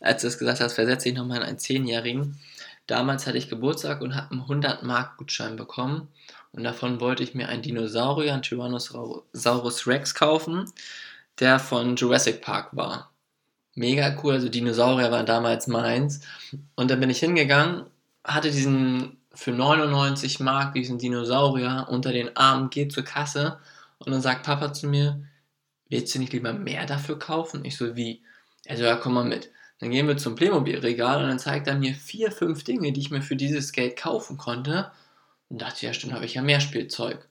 Als 0.00 0.22
du 0.22 0.28
es 0.28 0.38
gesagt 0.38 0.60
hast, 0.60 0.74
versetze 0.74 1.08
ich 1.08 1.14
nochmal 1.14 1.38
in 1.38 1.44
einen 1.44 1.58
Zehnjährigen. 1.58 2.38
Damals 2.86 3.26
hatte 3.26 3.38
ich 3.38 3.50
Geburtstag 3.50 4.00
und 4.00 4.16
habe 4.16 4.32
einen 4.32 4.40
100 4.42 4.82
Mark 4.82 5.18
Gutschein 5.18 5.56
bekommen. 5.56 6.08
Und 6.52 6.64
davon 6.64 7.00
wollte 7.00 7.22
ich 7.22 7.34
mir 7.34 7.48
einen 7.48 7.62
Dinosaurier, 7.62 8.32
einen 8.32 8.42
Tyrannosaurus 8.42 9.86
Rex 9.86 10.14
kaufen, 10.14 10.72
der 11.38 11.60
von 11.60 11.94
Jurassic 11.96 12.40
Park 12.40 12.70
war 12.72 13.09
mega 13.80 14.14
cool. 14.22 14.34
Also 14.34 14.48
Dinosaurier 14.48 15.10
waren 15.10 15.26
damals 15.26 15.66
meins. 15.66 16.20
Und 16.76 16.90
dann 16.90 17.00
bin 17.00 17.10
ich 17.10 17.18
hingegangen, 17.18 17.86
hatte 18.22 18.50
diesen 18.50 19.16
für 19.32 19.52
99 19.52 20.40
Mark 20.40 20.74
diesen 20.74 20.98
Dinosaurier 20.98 21.86
unter 21.88 22.12
den 22.12 22.36
Arm, 22.36 22.68
geht 22.70 22.92
zur 22.92 23.04
Kasse 23.04 23.58
und 23.98 24.12
dann 24.12 24.20
sagt 24.20 24.44
Papa 24.44 24.72
zu 24.72 24.86
mir, 24.86 25.24
willst 25.88 26.14
du 26.14 26.18
nicht 26.18 26.32
lieber 26.32 26.52
mehr 26.52 26.84
dafür 26.84 27.18
kaufen? 27.18 27.64
Ich 27.64 27.76
so, 27.76 27.96
wie? 27.96 28.22
Er 28.64 28.76
so, 28.76 28.84
ja, 28.84 28.96
komm 28.96 29.14
mal 29.14 29.24
mit. 29.24 29.50
Dann 29.78 29.90
gehen 29.90 30.06
wir 30.06 30.18
zum 30.18 30.34
Playmobil-Regal 30.34 31.22
und 31.22 31.28
dann 31.28 31.38
zeigt 31.38 31.66
er 31.66 31.74
mir 31.76 31.94
vier, 31.94 32.30
fünf 32.30 32.64
Dinge, 32.64 32.92
die 32.92 33.00
ich 33.00 33.10
mir 33.10 33.22
für 33.22 33.36
dieses 33.36 33.72
Geld 33.72 33.96
kaufen 33.96 34.36
konnte. 34.36 34.90
Und 35.48 35.62
dachte, 35.62 35.86
ja, 35.86 35.94
stimmt, 35.94 36.12
habe 36.12 36.26
ich 36.26 36.34
ja 36.34 36.42
mehr 36.42 36.60
Spielzeug. 36.60 37.26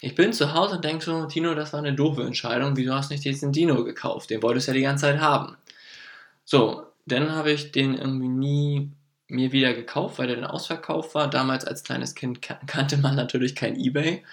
Ich 0.00 0.14
bin 0.14 0.32
zu 0.32 0.54
Hause 0.54 0.76
und 0.76 0.84
denke 0.84 1.04
so, 1.04 1.26
Tino, 1.26 1.54
das 1.54 1.72
war 1.72 1.80
eine 1.80 1.94
doofe 1.94 2.22
Entscheidung. 2.22 2.76
Wieso 2.76 2.94
hast 2.94 3.10
du 3.10 3.14
nicht 3.14 3.24
diesen 3.24 3.52
Dino 3.52 3.82
gekauft? 3.84 4.30
Den 4.30 4.42
wolltest 4.42 4.68
du 4.68 4.72
ja 4.72 4.76
die 4.76 4.82
ganze 4.82 5.06
Zeit 5.06 5.20
haben. 5.20 5.56
So, 6.50 6.86
dann 7.04 7.32
habe 7.32 7.52
ich 7.52 7.72
den 7.72 7.94
irgendwie 7.94 8.28
nie 8.28 8.92
mir 9.28 9.52
wieder 9.52 9.74
gekauft, 9.74 10.18
weil 10.18 10.28
der 10.28 10.36
dann 10.36 10.46
ausverkauft 10.46 11.14
war. 11.14 11.28
Damals 11.28 11.66
als 11.66 11.84
kleines 11.84 12.14
Kind 12.14 12.40
kannte 12.66 12.96
man 12.96 13.16
natürlich 13.16 13.54
kein 13.54 13.78
Ebay. 13.78 14.24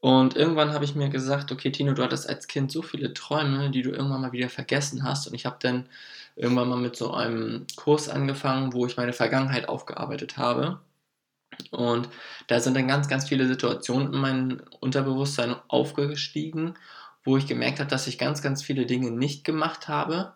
Und 0.00 0.34
irgendwann 0.34 0.72
habe 0.72 0.84
ich 0.84 0.96
mir 0.96 1.10
gesagt, 1.10 1.52
okay, 1.52 1.70
Tino, 1.70 1.92
du 1.92 2.02
hattest 2.02 2.28
als 2.28 2.48
Kind 2.48 2.72
so 2.72 2.82
viele 2.82 3.14
Träume, 3.14 3.70
die 3.70 3.82
du 3.82 3.90
irgendwann 3.90 4.20
mal 4.20 4.32
wieder 4.32 4.48
vergessen 4.48 5.04
hast. 5.04 5.28
Und 5.28 5.34
ich 5.34 5.46
habe 5.46 5.58
dann 5.60 5.88
irgendwann 6.34 6.68
mal 6.68 6.76
mit 6.76 6.96
so 6.96 7.14
einem 7.14 7.68
Kurs 7.76 8.08
angefangen, 8.08 8.72
wo 8.72 8.84
ich 8.86 8.96
meine 8.96 9.12
Vergangenheit 9.12 9.68
aufgearbeitet 9.68 10.38
habe. 10.38 10.80
Und 11.70 12.08
da 12.48 12.58
sind 12.58 12.74
dann 12.74 12.88
ganz, 12.88 13.06
ganz 13.06 13.28
viele 13.28 13.46
Situationen 13.46 14.12
in 14.12 14.20
mein 14.20 14.62
Unterbewusstsein 14.80 15.54
aufgestiegen, 15.68 16.74
wo 17.24 17.36
ich 17.36 17.46
gemerkt 17.46 17.78
habe, 17.78 17.90
dass 17.90 18.08
ich 18.08 18.18
ganz, 18.18 18.42
ganz 18.42 18.64
viele 18.64 18.86
Dinge 18.86 19.12
nicht 19.12 19.44
gemacht 19.44 19.86
habe 19.86 20.34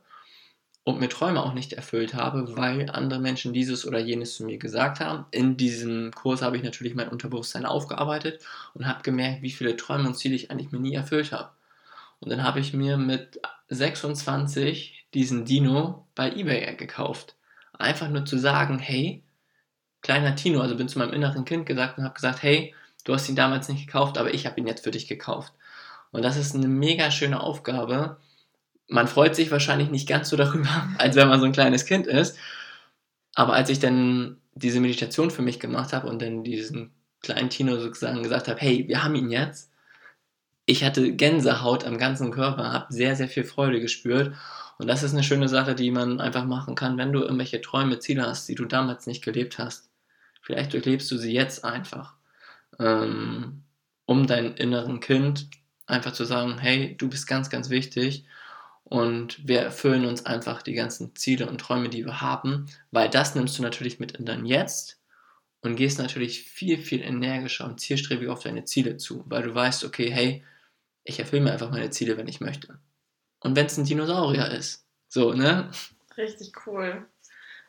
und 0.87 1.01
mir 1.01 1.09
Träume 1.09 1.43
auch 1.43 1.53
nicht 1.53 1.73
erfüllt 1.73 2.15
habe, 2.15 2.57
weil 2.57 2.89
andere 2.91 3.19
Menschen 3.19 3.53
dieses 3.53 3.85
oder 3.85 3.99
jenes 3.99 4.37
zu 4.37 4.45
mir 4.45 4.57
gesagt 4.57 5.01
haben. 5.01 5.27
In 5.33 5.57
diesem 5.57 6.13
Kurs 6.13 6.43
habe 6.43 6.57
ich 6.57 6.63
natürlich 6.63 6.95
mein 6.95 7.09
Unterbewusstsein 7.09 7.67
aufgearbeitet 7.67 8.41
und 8.73 8.87
habe 8.87 9.03
gemerkt, 9.03 9.43
wie 9.43 9.51
viele 9.51 9.77
Träume 9.77 10.07
und 10.07 10.15
Ziele 10.15 10.37
ich 10.37 10.49
eigentlich 10.49 10.71
mir 10.71 10.79
nie 10.79 10.95
erfüllt 10.95 11.33
habe. 11.33 11.51
Und 12.21 12.31
dann 12.31 12.45
habe 12.45 12.61
ich 12.61 12.73
mir 12.73 12.99
mit 12.99 13.41
26 13.69 15.07
diesen 15.13 15.45
Dino 15.45 16.07
bei 16.15 16.31
eBay 16.31 16.77
gekauft. 16.77 17.35
Einfach 17.77 18.09
nur 18.09 18.25
zu 18.25 18.39
sagen, 18.39 18.79
hey, 18.79 19.25
kleiner 20.03 20.37
Tino, 20.37 20.61
also 20.61 20.77
bin 20.77 20.89
zu 20.89 21.01
meinem 21.01 21.15
inneren 21.15 21.45
Kind 21.45 21.67
gesagt 21.67 21.99
und 21.99 22.05
habe 22.05 22.15
gesagt, 22.15 22.45
hey, 22.45 22.77
du 23.03 23.13
hast 23.13 23.29
ihn 23.29 23.35
damals 23.35 23.69
nicht 23.69 23.87
gekauft, 23.87 24.19
aber 24.19 24.33
ich 24.33 24.47
habe 24.47 24.61
ihn 24.61 24.69
jetzt 24.69 24.85
für 24.85 24.93
dich 24.93 25.09
gekauft. 25.09 25.53
Und 26.13 26.25
das 26.25 26.37
ist 26.37 26.55
eine 26.55 26.69
mega 26.69 27.11
schöne 27.11 27.41
Aufgabe, 27.41 28.19
man 28.89 29.09
freut 29.09 29.35
sich 29.35 29.51
wahrscheinlich 29.51 29.91
nicht 29.91 30.09
ganz 30.09 30.29
so 30.29 30.37
darüber, 30.37 30.89
als 30.99 31.17
wenn 31.17 31.29
man 31.29 31.41
so 31.41 31.47
ein 31.47 31.53
kleines 31.53 31.87
Kind 31.87 32.07
ist. 32.07 32.37
Aber 33.35 33.53
als 33.55 33.69
ich 33.71 33.79
dann 33.79 34.39
diese 34.55 34.81
Meditation 34.81 35.31
für 35.31 35.43
mich 35.43 35.61
gemacht 35.61 35.93
habe 35.93 36.09
und 36.09 36.23
dann 36.23 36.45
diesen 36.45 36.93
kleinen 37.21 37.51
Tino 37.51 37.79
sozusagen 37.79 38.23
gesagt 38.23 38.49
habe, 38.49 38.61
hey, 38.61 38.87
wir 38.89 39.03
haben 39.03 39.15
ihn 39.15 39.31
jetzt, 39.31 39.71
ich 40.65 40.85
hatte 40.85 41.15
Gänsehaut 41.15 41.85
am 41.85 41.99
ganzen 41.99 42.31
Körper, 42.31 42.73
habe 42.73 42.93
sehr, 42.93 43.17
sehr 43.17 43.29
viel 43.29 43.45
Freude 43.45 43.81
gespürt. 43.81 44.35
Und 44.79 44.89
das 44.89 45.03
ist 45.03 45.13
eine 45.13 45.23
schöne 45.23 45.49
Sache, 45.49 45.75
die 45.75 45.91
man 45.91 46.21
einfach 46.21 46.45
machen 46.45 46.75
kann, 46.75 46.99
wenn 46.99 47.13
du 47.13 47.21
irgendwelche 47.21 47.61
Träume, 47.61 47.99
Ziele 47.99 48.27
hast, 48.27 48.49
die 48.49 48.55
du 48.55 48.65
damals 48.65 49.07
nicht 49.07 49.25
gelebt 49.25 49.59
hast. 49.59 49.91
Vielleicht 50.43 50.73
durchlebst 50.73 51.11
du 51.11 51.17
sie 51.17 51.33
jetzt 51.33 51.65
einfach, 51.65 52.15
ähm, 52.79 53.63
um 54.07 54.27
dein 54.27 54.55
inneren 54.55 55.01
Kind 55.01 55.49
einfach 55.87 56.13
zu 56.13 56.25
sagen, 56.25 56.59
hey, 56.59 56.97
du 56.97 57.09
bist 57.09 57.27
ganz, 57.27 57.49
ganz 57.51 57.71
wichtig 57.71 58.25
und 58.89 59.47
wir 59.47 59.61
erfüllen 59.61 60.07
uns 60.07 60.27
einfach 60.27 60.63
die 60.63 60.75
ganzen 60.75 61.15
Ziele 61.17 61.49
und 61.49 61.61
Träume, 61.61 61.89
die 61.89 62.05
wir 62.05 62.21
haben, 62.21 62.67
weil 62.93 63.11
das 63.11 63.35
nimmst 63.35 63.59
du 63.59 63.63
natürlich 63.63 63.99
mit 63.99 64.13
in 64.13 64.25
dein 64.25 64.47
Jetzt 64.47 65.01
und 65.61 65.75
gehst 65.75 65.99
natürlich 65.99 66.45
viel, 66.45 66.79
viel 66.79 67.03
energischer 67.03 67.65
und 67.65 67.81
zielstrebiger 67.81 68.33
auf 68.33 68.45
deine 68.45 68.65
Ziele 68.65 68.97
zu, 68.97 69.25
weil 69.27 69.43
du 69.43 69.53
weißt, 69.53 69.85
okay, 69.85 70.09
hey, 70.11 70.45
ich 71.03 71.19
erfülle 71.19 71.43
mir 71.43 71.53
einfach 71.53 71.71
meine 71.71 71.91
Ziele, 71.91 72.17
wenn 72.17 72.29
ich 72.29 72.41
möchte. 72.41 72.79
Und 73.41 73.57
wenn 73.57 73.67
es 73.67 73.77
ein 73.77 73.85
Dinosaurier 73.85 74.53
ist. 74.53 74.87
So, 75.09 75.33
ne? 75.33 75.69
Richtig 76.17 76.53
cool. 76.67 77.07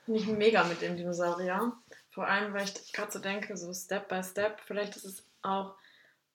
Finde 0.06 0.20
ich 0.20 0.28
mega 0.28 0.64
mit 0.66 0.82
dem 0.82 0.98
Dinosaurier. 0.98 1.74
Vor 2.12 2.28
allem, 2.28 2.54
weil 2.54 2.66
ich 2.66 2.94
gerade 2.94 3.12
so 3.12 3.20
denke, 3.20 3.58
so 3.58 3.74
Step 3.74 4.08
by 4.08 4.24
Step, 4.24 4.60
vielleicht 4.66 4.96
ist 4.96 5.06
es 5.06 5.24
auch 5.42 5.76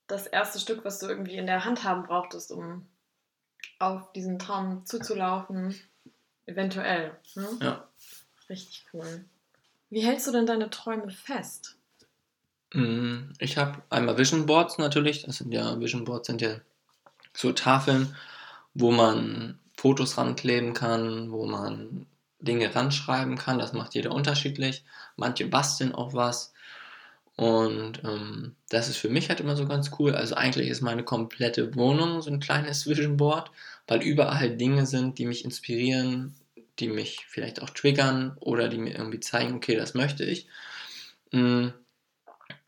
das 0.09 0.27
erste 0.27 0.59
Stück, 0.59 0.85
was 0.85 0.99
du 0.99 1.07
irgendwie 1.07 1.37
in 1.37 1.47
der 1.47 1.65
Hand 1.65 1.85
haben 1.85 2.03
brauchtest, 2.03 2.51
um 2.51 2.89
auf 3.83 4.13
diesen 4.13 4.39
Traum 4.39 4.87
zuzulaufen. 4.87 5.75
Eventuell. 6.47 7.17
Ne? 7.35 7.49
Ja. 7.61 7.89
Richtig 8.49 8.87
cool. 8.93 9.25
Wie 9.91 10.05
hältst 10.05 10.27
du 10.27 10.33
denn 10.33 10.47
deine 10.47 10.71
Träume 10.71 11.11
fest? 11.11 11.77
Mm, 12.73 13.33
ich 13.39 13.59
habe 13.59 13.83
einmal 13.91 14.17
Vision 14.17 14.47
Boards 14.47 14.79
natürlich. 14.79 15.23
Das 15.23 15.37
sind 15.37 15.53
ja, 15.53 15.79
Vision 15.79 16.05
Boards 16.05 16.27
sind 16.29 16.41
ja 16.41 16.57
so 17.35 17.53
Tafeln, 17.53 18.17
wo 18.75 18.91
man 18.91 19.59
Fotos 19.77 20.17
rankleben 20.17 20.75
kann, 20.75 21.31
wo 21.31 21.47
man 21.47 22.07
Dinge 22.41 22.75
ranschreiben 22.75 23.37
kann. 23.37 23.59
Das 23.59 23.73
macht 23.73 23.95
jeder 23.95 24.13
unterschiedlich. 24.13 24.85
Manche 25.17 25.47
basteln 25.47 25.95
auch 25.95 26.15
was. 26.15 26.53
Und 27.43 28.05
ähm, 28.05 28.55
das 28.69 28.89
ist 28.89 28.99
für 28.99 29.09
mich 29.09 29.29
halt 29.29 29.41
immer 29.41 29.57
so 29.57 29.67
ganz 29.67 29.91
cool. 29.99 30.15
Also 30.15 30.37
eigentlich 30.37 30.69
ist 30.69 30.81
meine 30.81 31.03
komplette 31.03 31.75
Wohnung 31.75 32.23
so 32.23 32.31
ein 32.31 32.39
kleines 32.39 32.87
Vision 32.87 33.17
Board, 33.17 33.51
weil 33.89 34.01
überall 34.01 34.57
Dinge 34.57 34.87
sind, 34.87 35.19
die 35.19 35.27
mich 35.27 35.45
inspirieren, 35.45 36.37
die 36.79 36.87
mich 36.87 37.27
vielleicht 37.29 37.61
auch 37.61 37.71
triggern 37.71 38.37
oder 38.39 38.69
die 38.69 38.79
mir 38.79 38.95
irgendwie 38.95 39.19
zeigen, 39.19 39.57
okay, 39.57 39.75
das 39.75 39.95
möchte 39.95 40.25
ich. 40.25 40.47
Mm. 41.33 41.71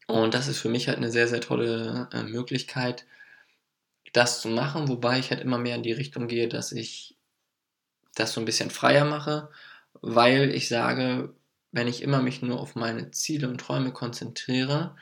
Und 0.09 0.35
das 0.35 0.49
ist 0.49 0.59
für 0.59 0.69
mich 0.69 0.88
halt 0.88 0.99
eine 0.99 1.12
sehr, 1.12 1.28
sehr 1.28 1.40
tolle 1.40 2.09
äh, 2.12 2.25
Möglichkeit, 2.25 3.07
das 4.12 4.40
zu 4.40 4.49
machen, 4.49 4.88
wobei 4.88 5.21
ich 5.21 5.31
halt 5.31 5.40
immer 5.40 5.59
mehr 5.59 5.76
in 5.76 5.85
die 5.85 5.93
Richtung 5.93 6.26
gehe, 6.26 6.49
dass 6.49 6.73
ich 6.73 7.16
das 8.16 8.33
so 8.33 8.40
ein 8.40 8.45
bisschen 8.45 8.71
freier 8.71 9.04
mache, 9.04 9.50
weil 10.00 10.52
ich 10.52 10.69
sage, 10.69 11.33
wenn 11.75 11.88
ich 11.88 12.02
immer 12.02 12.23
mich 12.23 12.40
nur 12.40 12.61
auf 12.61 12.76
meine 12.76 13.11
Ziele 13.11 13.49
und 13.49 13.61
Träume 13.61 13.90
konzentriere, 13.90 14.95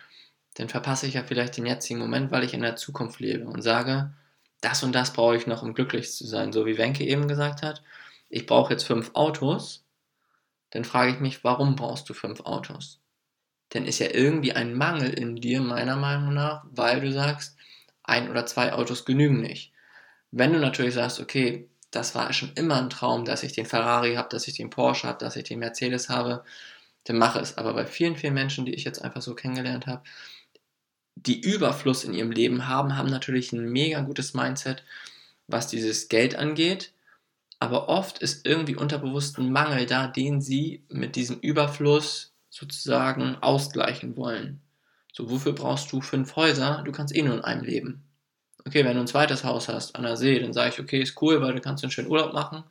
dann 0.55 0.71
verpasse 0.71 1.07
ich 1.07 1.14
ja 1.14 1.23
vielleicht 1.23 1.59
den 1.59 1.67
jetzigen 1.67 2.00
Moment, 2.00 2.31
weil 2.31 2.45
ich 2.45 2.55
in 2.55 2.62
der 2.62 2.76
Zukunft 2.76 3.21
lebe 3.21 3.45
und 3.47 3.61
sage, 3.61 4.14
das 4.62 4.83
und 4.83 4.95
das 4.95 5.12
brauche 5.12 5.37
ich 5.37 5.47
noch, 5.47 5.62
um 5.62 5.75
glücklich 5.75 6.11
zu 6.11 6.26
sein. 6.26 6.50
So 6.50 6.64
wie 6.64 6.79
Wenke 6.79 7.05
eben 7.05 7.29
gesagt 7.29 7.62
hat, 7.62 7.83
ich 8.31 8.47
brauche 8.47 8.73
jetzt 8.73 8.85
fünf 8.85 9.11
Autos, 9.12 9.85
dann 10.71 10.85
frage 10.85 11.12
ich 11.12 11.21
mich, 11.21 11.45
warum 11.45 11.76
brauchst 11.76 12.09
du 12.09 12.14
fünf 12.14 12.41
Autos? 12.41 13.02
Denn 13.75 13.85
ist 13.85 13.99
ja 13.99 14.09
irgendwie 14.11 14.55
ein 14.55 14.75
Mangel 14.75 15.12
in 15.12 15.37
dir, 15.37 15.61
meiner 15.61 15.97
Meinung 15.97 16.33
nach, 16.33 16.64
weil 16.71 17.02
du 17.02 17.12
sagst, 17.12 17.59
ein 18.02 18.31
oder 18.31 18.47
zwei 18.47 18.73
Autos 18.73 19.05
genügen 19.05 19.43
nicht. 19.43 19.73
Wenn 20.31 20.55
du 20.55 20.59
natürlich 20.59 20.95
sagst, 20.95 21.21
okay, 21.21 21.69
das 21.93 22.15
war 22.15 22.33
schon 22.33 22.53
immer 22.55 22.77
ein 22.81 22.91
Traum, 22.91 23.25
dass 23.25 23.43
ich 23.45 23.53
den 23.53 23.67
Ferrari 23.67 24.15
habe, 24.15 24.31
dass 24.31 24.49
ich 24.49 24.55
den 24.55 24.71
Porsche 24.71 25.07
habe, 25.07 25.19
dass 25.19 25.37
ich 25.37 25.45
den 25.45 25.61
Mercedes 25.61 26.09
habe, 26.09 26.43
dann 27.05 27.19
mache 27.19 27.39
es. 27.39 27.59
Aber 27.59 27.75
bei 27.75 27.87
vielen, 27.87 28.17
vielen 28.17 28.35
Menschen, 28.35 28.65
die 28.67 28.75
ich 28.75 28.85
jetzt 28.85 29.03
einfach 29.05 29.23
so 29.23 29.35
kennengelernt 29.35 29.87
habe, 29.87 30.03
die 31.15 31.41
Überfluss 31.41 32.05
in 32.05 32.15
ihrem 32.15 32.33
Leben 32.33 32.67
haben, 32.67 32.97
haben 32.97 33.11
natürlich 33.11 33.53
ein 33.53 33.71
mega 33.71 34.01
gutes 34.01 34.35
Mindset, 34.35 34.85
was 35.47 35.69
dieses 35.69 36.09
Geld 36.09 36.35
angeht. 36.35 36.93
Aber 37.61 37.89
oft 37.89 38.19
ist 38.19 38.47
irgendwie 38.47 38.75
unterbewusst 38.77 39.39
ein 39.39 39.53
Mangel 39.53 39.87
da, 39.87 40.09
den 40.09 40.41
sie 40.41 40.85
mit 40.89 41.15
diesem 41.15 41.39
Überfluss 41.41 42.33
sozusagen 42.51 43.37
ausgleichen 43.37 44.17
wollen. 44.17 44.61
So, 45.13 45.31
wofür 45.31 45.53
brauchst 45.53 45.93
du 45.93 46.01
fünf 46.01 46.37
Häuser? 46.37 46.83
Du 46.85 46.93
kannst 46.93 47.15
eh 47.15 47.23
nur 47.23 47.35
in 47.35 47.45
einem 47.45 47.65
leben 47.65 48.03
okay, 48.66 48.85
wenn 48.85 48.95
du 48.95 49.00
ein 49.00 49.07
zweites 49.07 49.45
Haus 49.45 49.69
hast 49.69 49.97
an 49.97 50.02
der 50.04 50.16
See, 50.16 50.38
dann 50.38 50.52
sage 50.52 50.71
ich, 50.71 50.81
okay, 50.81 51.00
ist 51.00 51.21
cool, 51.23 51.40
weil 51.40 51.54
du 51.54 51.61
kannst 51.61 51.85
einen 51.85 51.90
schönen 51.90 52.11
Urlaub 52.11 52.33
machen. 52.33 52.64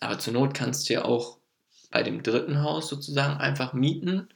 Aber 0.00 0.18
zur 0.18 0.32
Not 0.32 0.54
kannst 0.54 0.88
du 0.88 0.94
ja 0.94 1.04
auch 1.04 1.38
bei 1.90 2.02
dem 2.02 2.22
dritten 2.22 2.62
Haus 2.62 2.88
sozusagen 2.88 3.38
einfach 3.38 3.72
mieten 3.72 4.28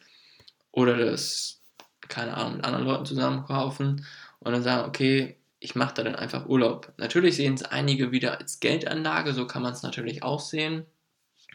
oder 0.73 0.97
das, 0.97 1.61
keine 2.09 2.37
Ahnung, 2.37 2.57
mit 2.57 2.65
anderen 2.65 2.85
Leuten 2.85 3.07
zusammen 3.07 3.45
kaufen 3.45 4.07
und 4.41 4.53
dann 4.53 4.63
sagen, 4.63 4.89
okay, 4.89 5.37
ich 5.61 5.75
mache 5.75 5.95
da 5.95 6.03
dann 6.03 6.17
einfach 6.17 6.47
Urlaub. 6.47 6.93
Natürlich 6.99 7.37
sehen 7.37 7.55
es 7.55 7.63
einige 7.63 8.13
wieder 8.13 8.39
als 8.39 8.61
Geldanlage, 8.61 9.33
so 9.33 9.47
kann 9.47 9.63
man 9.63 9.73
es 9.73 9.83
natürlich 9.83 10.23
auch 10.23 10.41
sehen. 10.41 10.85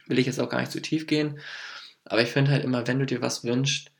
Will 0.08 0.17
ich 0.17 0.25
jetzt 0.25 0.39
auch 0.39 0.50
gar 0.50 0.62
nicht 0.62 0.72
zu 0.72 0.81
tief 0.81 1.05
gehen. 1.05 1.39
Aber 2.05 2.22
ich 2.24 2.29
finde 2.29 2.51
halt 2.51 2.63
immer, 2.63 2.88
wenn 2.88 2.98
du 2.98 3.05
dir 3.05 3.22
was 3.22 3.43
wünschst, 3.43 3.91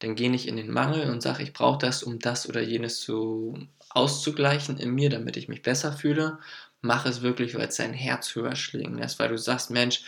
dann 0.00 0.16
geh 0.16 0.28
nicht 0.28 0.48
in 0.48 0.56
den 0.56 0.70
Mangel 0.70 1.10
und 1.10 1.22
sag, 1.22 1.40
ich 1.40 1.54
brauche 1.54 1.78
das, 1.78 2.02
um 2.02 2.18
das 2.18 2.46
oder 2.48 2.60
jenes 2.60 3.00
zu 3.00 3.66
auszugleichen 3.94 4.78
in 4.78 4.90
mir, 4.90 5.08
damit 5.08 5.36
ich 5.36 5.48
mich 5.48 5.62
besser 5.62 5.92
fühle. 5.92 6.38
Mach 6.80 7.06
es 7.06 7.22
wirklich, 7.22 7.54
weil 7.54 7.68
es 7.68 7.76
dein 7.76 7.94
Herz 7.94 8.34
höher 8.34 8.56
schlägt 8.56 8.94
lässt, 8.94 9.18
weil 9.18 9.28
du 9.28 9.38
sagst, 9.38 9.70
Mensch, 9.70 10.02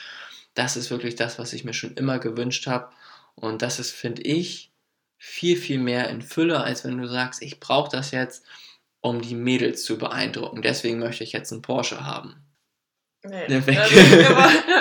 das 0.54 0.76
ist 0.76 0.90
wirklich 0.90 1.16
das, 1.16 1.38
was 1.38 1.52
ich 1.52 1.64
mir 1.64 1.72
schon 1.72 1.94
immer 1.94 2.18
gewünscht 2.18 2.66
habe. 2.66 2.90
Und 3.34 3.62
das 3.62 3.78
ist, 3.78 3.92
finde 3.92 4.22
ich, 4.22 4.72
viel, 5.18 5.56
viel 5.56 5.78
mehr 5.78 6.08
in 6.10 6.22
Fülle, 6.22 6.62
als 6.62 6.84
wenn 6.84 6.98
du 6.98 7.08
sagst, 7.08 7.42
ich 7.42 7.60
brauche 7.60 7.90
das 7.90 8.10
jetzt, 8.10 8.44
um 9.00 9.22
die 9.22 9.34
Mädels 9.34 9.84
zu 9.84 9.98
beeindrucken. 9.98 10.62
Deswegen 10.62 10.98
möchte 10.98 11.24
ich 11.24 11.32
jetzt 11.32 11.52
einen 11.52 11.62
Porsche 11.62 12.04
haben. 12.04 12.42
Nee. 13.22 13.66
Weg. 13.66 13.78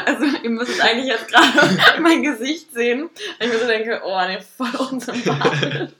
Also, 0.05 0.25
ihr 0.43 0.49
müsst 0.49 0.79
eigentlich 0.81 1.07
jetzt 1.07 1.27
gerade 1.27 2.01
mein 2.01 2.21
Gesicht 2.21 2.71
sehen. 2.73 3.09
Ich 3.39 3.47
mir 3.47 3.59
so 3.59 3.67
denke, 3.67 4.01
oh, 4.05 4.21
nee, 4.27 4.39
voll 4.39 4.75
unsympathisch. 4.91 5.89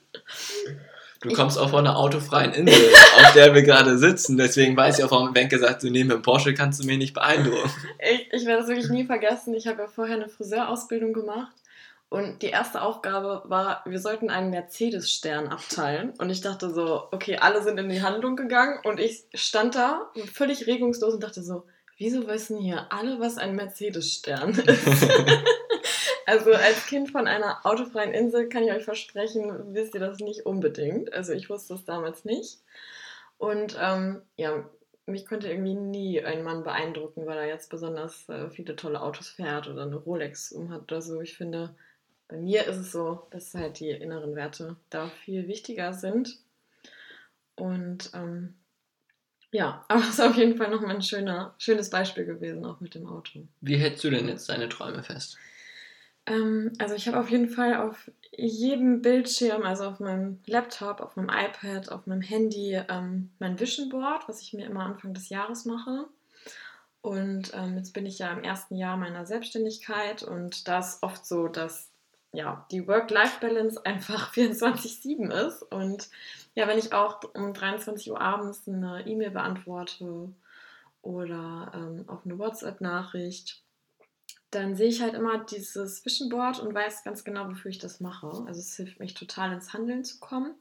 Du 1.26 1.34
kommst 1.34 1.58
auch 1.58 1.70
von 1.70 1.80
einer 1.80 1.98
autofreien 1.98 2.52
Insel, 2.54 2.94
auf 3.18 3.34
der 3.34 3.54
wir 3.56 3.64
gerade 3.64 3.98
sitzen. 3.98 4.38
Deswegen 4.38 4.78
weiß 4.78 5.00
ich 5.00 5.06
auch, 5.06 5.12
warum 5.12 5.34
Wenke 5.34 5.58
sagt, 5.58 5.84
du 5.84 5.90
neben 5.90 6.10
dem 6.10 6.22
Porsche 6.22 6.54
kannst 6.54 6.82
du 6.82 6.88
mich 6.88 6.98
nicht 6.98 7.14
beeindrucken. 7.14 7.70
Ich, 8.00 8.28
ich 8.32 8.46
werde 8.46 8.62
das 8.62 8.70
wirklich 8.70 8.90
nie 8.90 9.06
vergessen. 9.06 9.54
Ich 9.56 9.68
habe 9.68 9.84
ja 9.84 9.88
vorher 9.88 10.16
eine 10.16 10.30
Friseurausbildung 10.30 11.14
gemacht. 11.14 11.54
Und 12.10 12.44
die 12.44 12.48
erste 12.48 12.82
Aufgabe 12.82 13.42
war, 13.46 13.82
wir 13.86 14.00
sollten 14.00 14.30
einen 14.30 14.52
Mercedes-Stern 14.52 15.48
abteilen. 15.48 16.14
Und 16.20 16.30
ich 16.30 16.42
dachte 16.42 16.70
so, 16.70 17.08
okay, 17.12 17.38
alle 17.38 17.64
sind 17.64 17.80
in 17.80 17.90
die 17.90 18.04
Handlung 18.04 18.36
gegangen. 18.36 18.80
Und 18.84 19.00
ich 19.00 19.24
stand 19.34 19.76
da 19.76 20.12
völlig 20.32 20.68
regungslos 20.68 21.16
und 21.16 21.24
dachte 21.24 21.42
so, 21.42 21.66
wieso 21.98 22.28
wissen 22.28 22.60
hier 22.60 22.88
alle, 22.92 23.20
was 23.20 23.38
ein 23.38 23.56
Mercedes-Stern 23.56 24.52
ist? 24.52 25.08
also 26.26 26.54
als 26.54 26.86
Kind 26.88 27.12
von 27.12 27.28
einer 27.28 27.66
autofreien 27.66 28.14
Insel 28.14 28.50
kann 28.50 28.64
ich 28.64 28.72
euch 28.72 28.84
versprechen, 28.84 29.74
wisst 29.74 29.94
ihr 29.94 30.00
das 30.00 30.20
nicht 30.20 30.46
unbedingt. 30.46 31.14
Also 31.14 31.34
ich 31.34 31.50
wusste 31.50 31.76
es 31.76 31.86
damals 31.86 32.26
nicht. 32.26 32.60
Und 33.38 33.78
ähm, 33.80 34.22
ja, 34.38 34.70
mich 35.06 35.26
konnte 35.26 35.50
irgendwie 35.50 35.76
nie 35.76 36.24
ein 36.24 36.44
Mann 36.44 36.64
beeindrucken, 36.64 37.26
weil 37.26 37.38
er 37.38 37.48
jetzt 37.48 37.70
besonders 37.70 38.28
äh, 38.30 38.50
viele 38.50 38.76
tolle 38.76 39.02
Autos 39.02 39.30
fährt 39.30 39.68
oder 39.68 39.84
eine 39.84 39.98
Rolex 39.98 40.52
umhat 40.52 40.84
oder 40.84 41.02
so. 41.02 41.22
Ich 41.22 41.38
finde, 41.38 41.76
bei 42.28 42.38
mir 42.38 42.66
ist 42.66 42.78
es 42.78 42.92
so, 42.92 43.28
dass 43.30 43.54
halt 43.54 43.80
die 43.80 43.90
inneren 43.90 44.36
Werte 44.36 44.78
da 44.90 45.08
viel 45.08 45.48
wichtiger 45.48 45.94
sind. 45.94 46.40
Und 47.56 48.10
ähm, 48.14 48.56
ja, 49.52 49.86
aber 49.90 50.02
es 50.02 50.10
ist 50.10 50.22
auf 50.22 50.36
jeden 50.36 50.58
Fall 50.58 50.70
nochmal 50.70 50.96
ein 50.96 51.02
schöner, 51.02 51.54
schönes 51.60 51.90
Beispiel 51.90 52.26
gewesen, 52.26 52.66
auch 52.66 52.80
mit 52.82 52.96
dem 52.96 53.08
Auto. 53.08 53.48
Wie 53.62 53.78
hältst 53.78 54.04
du 54.04 54.10
denn 54.10 54.28
jetzt 54.28 54.50
deine 54.50 54.70
Träume 54.70 55.04
fest? 55.04 55.38
Ähm, 56.26 56.74
also 56.80 56.96
ich 56.96 57.08
habe 57.08 57.20
auf 57.20 57.30
jeden 57.30 57.50
Fall 57.50 57.76
auf 57.76 58.10
jedem 58.32 59.02
Bildschirm, 59.02 59.64
also 59.64 59.86
auf 59.86 60.00
meinem 60.00 60.40
Laptop, 60.46 61.00
auf 61.00 61.16
meinem 61.16 61.30
iPad, 61.30 61.92
auf 61.92 62.06
meinem 62.08 62.22
Handy, 62.22 62.82
ähm, 62.90 63.32
mein 63.40 63.60
Vision 63.60 63.90
Board, 63.90 64.28
was 64.28 64.42
ich 64.42 64.54
mir 64.54 64.66
immer 64.66 64.86
Anfang 64.86 65.14
des 65.14 65.30
Jahres 65.30 65.66
mache. 65.66 66.06
Und 67.02 67.52
ähm, 67.54 67.78
jetzt 67.78 67.94
bin 67.94 68.06
ich 68.06 68.20
ja 68.20 68.32
im 68.32 68.44
ersten 68.44 68.76
Jahr 68.76 68.98
meiner 68.98 69.26
Selbstständigkeit 69.26 70.24
und 70.24 70.68
da 70.68 70.80
ist 70.80 71.04
oft 71.04 71.26
so, 71.26 71.48
dass 71.48 71.92
ja, 72.36 72.66
die 72.72 72.88
Work-Life-Balance 72.88 73.86
einfach 73.86 74.34
24-7 74.36 75.32
ist. 75.48 75.62
Und 75.64 76.10
ja, 76.56 76.68
wenn 76.68 76.78
ich 76.78 76.94
auch 76.94 77.22
um 77.34 77.54
23 77.54 78.12
Uhr 78.12 78.20
abends 78.20 78.68
eine 78.68 79.06
E-Mail 79.08 79.32
beantworte 79.32 80.30
oder 81.02 81.72
ähm, 81.74 82.06
auf 82.08 82.26
eine 82.26 82.38
WhatsApp-Nachricht, 82.38 83.62
dann 84.52 84.76
sehe 84.76 84.88
ich 84.88 85.02
halt 85.02 85.14
immer 85.14 85.44
dieses 85.44 86.02
Zwischenboard 86.02 86.60
und 86.60 86.74
weiß 86.74 87.04
ganz 87.04 87.24
genau, 87.24 87.50
wofür 87.50 87.72
ich 87.72 87.80
das 87.80 88.00
mache. 88.00 88.28
Also 88.48 88.60
es 88.60 88.76
hilft 88.76 89.00
mich 89.00 89.14
total 89.14 89.54
ins 89.54 89.74
Handeln 89.74 90.04
zu 90.04 90.20
kommen. 90.20 90.56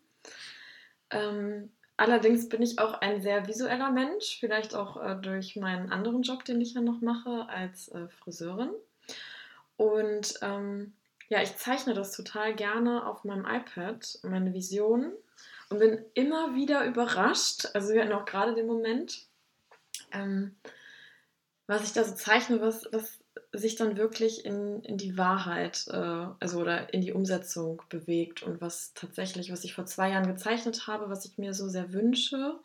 Ähm, 1.10 1.70
allerdings 1.96 2.48
bin 2.48 2.62
ich 2.62 2.78
auch 2.78 2.94
ein 2.94 3.22
sehr 3.22 3.46
visueller 3.46 3.90
Mensch, 3.90 4.38
vielleicht 4.40 4.74
auch 4.74 4.96
äh, 5.02 5.16
durch 5.20 5.56
meinen 5.56 5.92
anderen 5.92 6.22
Job, 6.22 6.44
den 6.44 6.60
ich 6.60 6.74
ja 6.74 6.80
noch 6.80 7.00
mache 7.00 7.48
als 7.48 7.88
äh, 7.88 8.08
Friseurin. 8.08 8.70
Und 9.76 10.34
ähm, 10.42 10.94
ja, 11.28 11.42
ich 11.42 11.56
zeichne 11.56 11.94
das 11.94 12.12
total 12.12 12.54
gerne 12.54 13.06
auf 13.06 13.24
meinem 13.24 13.46
iPad, 13.46 14.18
meine 14.22 14.52
Visionen, 14.52 15.12
und 15.70 15.78
bin 15.78 16.04
immer 16.14 16.54
wieder 16.54 16.84
überrascht. 16.84 17.66
Also 17.74 17.94
wir 17.94 18.02
hatten 18.02 18.12
auch 18.12 18.26
gerade 18.26 18.54
den 18.54 18.66
Moment, 18.66 19.26
ähm, 20.12 20.54
was 21.66 21.84
ich 21.84 21.92
da 21.92 22.04
so 22.04 22.14
zeichne, 22.14 22.60
was, 22.60 22.86
was 22.92 23.18
sich 23.54 23.76
dann 23.76 23.96
wirklich 23.96 24.44
in, 24.44 24.82
in 24.82 24.96
die 24.96 25.16
Wahrheit, 25.16 25.86
äh, 25.88 26.26
also 26.40 26.60
oder 26.60 26.92
in 26.92 27.00
die 27.00 27.12
Umsetzung 27.12 27.82
bewegt 27.88 28.42
und 28.42 28.60
was 28.60 28.92
tatsächlich, 28.94 29.52
was 29.52 29.64
ich 29.64 29.74
vor 29.74 29.86
zwei 29.86 30.10
Jahren 30.10 30.26
gezeichnet 30.26 30.86
habe, 30.88 31.08
was 31.08 31.24
ich 31.24 31.38
mir 31.38 31.54
so 31.54 31.68
sehr 31.68 31.92
wünsche 31.92 32.56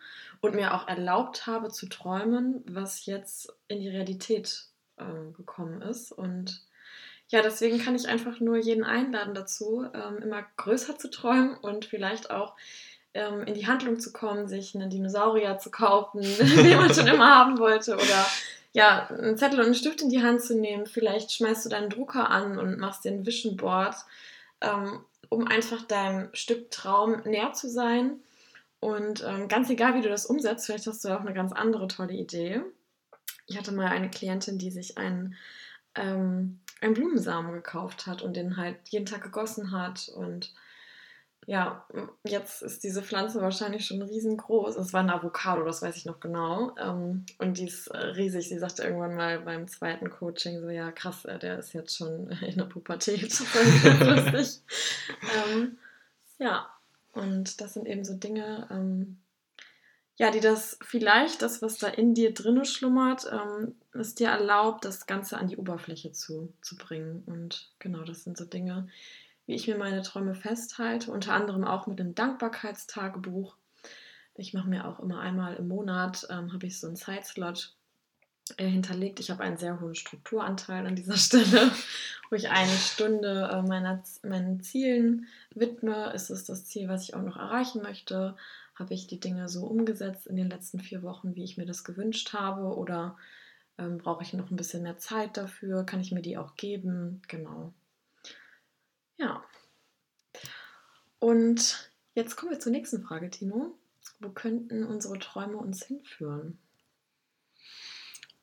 und 0.41 0.55
mir 0.55 0.73
auch 0.73 0.87
erlaubt 0.87 1.45
habe 1.45 1.69
zu 1.69 1.87
träumen, 1.87 2.63
was 2.67 3.05
jetzt 3.05 3.53
in 3.67 3.79
die 3.79 3.89
Realität 3.89 4.65
äh, 4.97 5.31
gekommen 5.37 5.81
ist. 5.83 6.11
Und 6.11 6.63
ja, 7.27 7.43
deswegen 7.43 7.77
kann 7.77 7.95
ich 7.95 8.07
einfach 8.07 8.39
nur 8.39 8.57
jeden 8.57 8.83
einladen 8.83 9.35
dazu, 9.35 9.85
ähm, 9.93 10.17
immer 10.17 10.43
größer 10.57 10.97
zu 10.97 11.11
träumen 11.11 11.55
und 11.55 11.85
vielleicht 11.85 12.31
auch 12.31 12.55
ähm, 13.13 13.43
in 13.43 13.53
die 13.53 13.67
Handlung 13.67 13.99
zu 13.99 14.11
kommen, 14.11 14.47
sich 14.47 14.73
einen 14.73 14.89
Dinosaurier 14.89 15.59
zu 15.59 15.69
kaufen, 15.69 16.21
den 16.39 16.77
man 16.77 16.93
schon 16.93 17.07
immer 17.07 17.35
haben 17.35 17.59
wollte 17.59 17.93
oder 17.93 18.25
ja, 18.73 19.07
einen 19.07 19.37
Zettel 19.37 19.59
und 19.59 19.65
einen 19.65 19.75
Stift 19.75 20.01
in 20.01 20.09
die 20.09 20.21
Hand 20.21 20.41
zu 20.41 20.55
nehmen. 20.55 20.85
Vielleicht 20.85 21.31
schmeißt 21.31 21.65
du 21.65 21.69
deinen 21.69 21.89
Drucker 21.89 22.29
an 22.29 22.57
und 22.59 22.79
machst 22.79 23.05
den 23.05 23.25
Vision 23.25 23.57
Board, 23.57 23.95
ähm, 24.61 25.03
um 25.29 25.47
einfach 25.47 25.83
deinem 25.83 26.29
Stück 26.33 26.71
Traum 26.71 27.21
näher 27.25 27.53
zu 27.53 27.69
sein. 27.69 28.19
Und 28.79 29.23
ähm, 29.27 29.47
ganz 29.47 29.69
egal, 29.69 29.95
wie 29.95 30.01
du 30.01 30.09
das 30.09 30.25
umsetzt, 30.25 30.65
vielleicht 30.65 30.87
hast 30.87 31.03
du 31.03 31.09
auch 31.09 31.21
eine 31.21 31.33
ganz 31.33 31.51
andere 31.51 31.87
tolle 31.87 32.13
Idee. 32.13 32.61
Ich 33.47 33.57
hatte 33.57 33.71
mal 33.71 33.87
eine 33.87 34.09
Klientin, 34.09 34.57
die 34.57 34.71
sich 34.71 34.97
einen 34.97 35.35
ähm, 35.95 36.59
einen 36.81 36.93
Blumensamen 36.93 37.51
gekauft 37.53 38.07
hat 38.07 38.21
und 38.21 38.35
den 38.35 38.57
halt 38.57 38.77
jeden 38.89 39.05
Tag 39.05 39.21
gegossen 39.21 39.71
hat. 39.71 40.09
Und 40.09 40.53
ja, 41.47 41.85
jetzt 42.23 42.61
ist 42.61 42.83
diese 42.83 43.01
Pflanze 43.01 43.41
wahrscheinlich 43.41 43.85
schon 43.85 44.01
riesengroß. 44.01 44.75
Es 44.75 44.93
war 44.93 45.01
ein 45.01 45.09
Avocado, 45.09 45.63
das 45.63 45.81
weiß 45.81 45.95
ich 45.97 46.05
noch 46.05 46.19
genau. 46.19 46.75
Ähm, 46.77 47.25
und 47.39 47.57
die 47.57 47.65
ist 47.65 47.87
äh, 47.87 47.97
riesig. 47.97 48.49
Sie 48.49 48.59
sagte 48.59 48.83
irgendwann 48.83 49.15
mal 49.15 49.39
beim 49.39 49.67
zweiten 49.67 50.09
Coaching 50.09 50.61
so, 50.61 50.69
ja 50.69 50.91
krass, 50.91 51.25
äh, 51.25 51.39
der 51.39 51.57
ist 51.57 51.73
jetzt 51.73 51.97
schon 51.97 52.29
in 52.41 52.57
der 52.57 52.65
Pubertät. 52.65 53.41
ähm, 55.51 55.77
ja, 56.37 56.69
und 57.13 57.59
das 57.61 57.73
sind 57.73 57.87
eben 57.87 58.03
so 58.03 58.13
Dinge, 58.13 58.67
ähm, 58.69 59.17
ja, 60.17 60.31
die 60.31 60.41
das 60.41 60.77
vielleicht, 60.81 61.41
das, 61.41 61.61
was 61.61 61.77
da 61.77 61.87
in 61.87 62.13
dir 62.13 62.33
drinne 62.33 62.65
schlummert, 62.65 63.25
ähm, 63.31 63.75
es 63.93 64.15
dir 64.15 64.27
erlaubt, 64.27 64.85
das 64.85 65.07
Ganze 65.07 65.37
an 65.37 65.47
die 65.47 65.57
Oberfläche 65.57 66.11
zu, 66.11 66.53
zu 66.61 66.75
bringen. 66.75 67.23
Und 67.25 67.71
genau, 67.79 68.03
das 68.03 68.25
sind 68.25 68.37
so 68.37 68.45
Dinge, 68.45 68.89
wie 69.49 69.55
ich 69.55 69.67
mir 69.67 69.79
meine 69.79 70.03
Träume 70.03 70.35
festhalte, 70.35 71.11
unter 71.11 71.33
anderem 71.33 71.63
auch 71.63 71.87
mit 71.87 71.97
dem 71.97 72.13
Dankbarkeitstagebuch. 72.13 73.55
Ich 74.35 74.53
mache 74.53 74.69
mir 74.69 74.87
auch 74.87 74.99
immer 74.99 75.21
einmal 75.21 75.55
im 75.55 75.67
Monat, 75.67 76.27
ähm, 76.29 76.53
habe 76.53 76.67
ich 76.67 76.79
so 76.79 76.85
einen 76.85 76.95
Zeitslot 76.95 77.75
äh, 78.57 78.67
hinterlegt. 78.67 79.19
Ich 79.19 79.31
habe 79.31 79.41
einen 79.41 79.57
sehr 79.57 79.81
hohen 79.81 79.95
Strukturanteil 79.95 80.85
an 80.85 80.95
dieser 80.95 81.17
Stelle, 81.17 81.71
wo 82.29 82.35
ich 82.35 82.51
eine 82.51 82.71
Stunde 82.77 83.49
äh, 83.51 83.63
meiner, 83.63 84.03
meinen 84.21 84.61
Zielen 84.61 85.25
widme. 85.55 86.13
Ist 86.13 86.29
es 86.29 86.45
das 86.45 86.65
Ziel, 86.65 86.87
was 86.87 87.01
ich 87.01 87.15
auch 87.15 87.23
noch 87.23 87.37
erreichen 87.37 87.81
möchte? 87.81 88.37
Habe 88.75 88.93
ich 88.93 89.07
die 89.07 89.19
Dinge 89.19 89.49
so 89.49 89.65
umgesetzt 89.65 90.27
in 90.27 90.35
den 90.35 90.51
letzten 90.51 90.79
vier 90.79 91.01
Wochen, 91.01 91.33
wie 91.33 91.43
ich 91.43 91.57
mir 91.57 91.65
das 91.65 91.83
gewünscht 91.83 92.33
habe? 92.33 92.77
Oder 92.77 93.17
ähm, 93.79 93.97
brauche 93.97 94.21
ich 94.21 94.31
noch 94.33 94.51
ein 94.51 94.57
bisschen 94.57 94.83
mehr 94.83 94.99
Zeit 94.99 95.37
dafür? 95.37 95.85
Kann 95.85 96.01
ich 96.01 96.11
mir 96.11 96.21
die 96.21 96.37
auch 96.37 96.55
geben? 96.55 97.23
Genau. 97.27 97.73
Ja. 99.19 99.43
Und 101.19 101.91
jetzt 102.15 102.35
kommen 102.35 102.51
wir 102.51 102.59
zur 102.59 102.71
nächsten 102.71 103.03
Frage, 103.03 103.29
Tino. 103.29 103.77
Wo 104.19 104.29
könnten 104.29 104.85
unsere 104.85 105.19
Träume 105.19 105.57
uns 105.57 105.85
hinführen? 105.85 106.57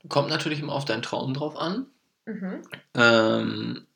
Kommt 0.09 0.29
natürlich 0.29 0.61
immer 0.61 0.75
auf 0.75 0.85
deinen 0.85 1.03
Traum 1.03 1.35
drauf 1.35 1.57
an. 1.57 1.87
Mhm. 2.27 2.63
Ähm, 2.95 3.87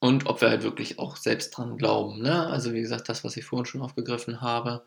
und 0.00 0.26
ob 0.26 0.40
wir 0.40 0.50
halt 0.50 0.62
wirklich 0.62 0.98
auch 0.98 1.16
selbst 1.16 1.50
dran 1.50 1.76
glauben. 1.76 2.20
Ne? 2.20 2.46
Also 2.46 2.72
wie 2.72 2.80
gesagt, 2.80 3.08
das, 3.08 3.24
was 3.24 3.36
ich 3.36 3.44
vorhin 3.44 3.66
schon 3.66 3.82
aufgegriffen 3.82 4.40
habe, 4.40 4.84